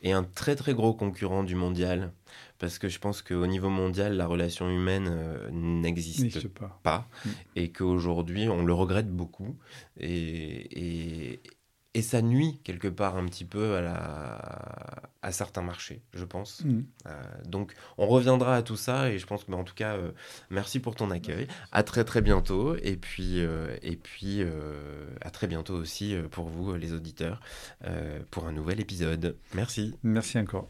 est 0.03 0.11
un 0.11 0.23
très 0.23 0.55
très 0.55 0.73
gros 0.73 0.93
concurrent 0.93 1.43
du 1.43 1.55
mondial 1.55 2.11
parce 2.59 2.79
que 2.79 2.87
je 2.87 2.99
pense 2.99 3.21
qu'au 3.21 3.47
niveau 3.47 3.69
mondial, 3.69 4.15
la 4.15 4.27
relation 4.27 4.69
humaine 4.69 5.09
euh, 5.09 5.49
n'existe 5.51 6.47
pas, 6.47 6.79
pas 6.83 7.07
mm. 7.25 7.29
et 7.55 7.71
qu'aujourd'hui, 7.71 8.47
on 8.47 8.63
le 8.63 8.73
regrette 8.73 9.09
beaucoup. 9.09 9.57
Et, 9.97 11.33
et, 11.33 11.39
et, 11.93 12.01
ça 12.01 12.21
nuit 12.21 12.59
quelque 12.63 12.87
part 12.87 13.17
un 13.17 13.25
petit 13.25 13.45
peu 13.45 13.75
à, 13.75 13.81
la, 13.81 15.11
à 15.21 15.31
certains 15.31 15.61
marchés, 15.61 16.01
je 16.13 16.23
pense. 16.23 16.63
Mm. 16.63 16.83
Euh, 17.07 17.23
donc, 17.45 17.73
on 17.97 18.07
reviendra 18.07 18.55
à 18.55 18.61
tout 18.61 18.77
ça 18.77 19.11
et 19.11 19.19
je 19.19 19.25
pense 19.25 19.43
que, 19.43 19.51
bah, 19.51 19.57
en 19.57 19.65
tout 19.65 19.75
cas, 19.75 19.97
euh, 19.97 20.11
merci 20.49 20.79
pour 20.79 20.95
ton 20.95 21.11
accueil. 21.11 21.47
À 21.73 21.83
très 21.83 22.05
très 22.05 22.21
bientôt 22.21 22.75
et 22.77 22.95
puis, 22.95 23.39
et 23.39 23.95
puis 23.97 24.41
à 25.21 25.29
très 25.29 25.47
bientôt 25.47 25.75
aussi 25.75 26.15
pour 26.31 26.47
vous, 26.47 26.75
les 26.75 26.93
auditeurs, 26.93 27.41
pour 28.31 28.47
un 28.47 28.53
nouvel 28.53 28.79
épisode. 28.79 29.35
Merci. 29.53 29.95
Merci 30.03 30.39
encore. 30.39 30.69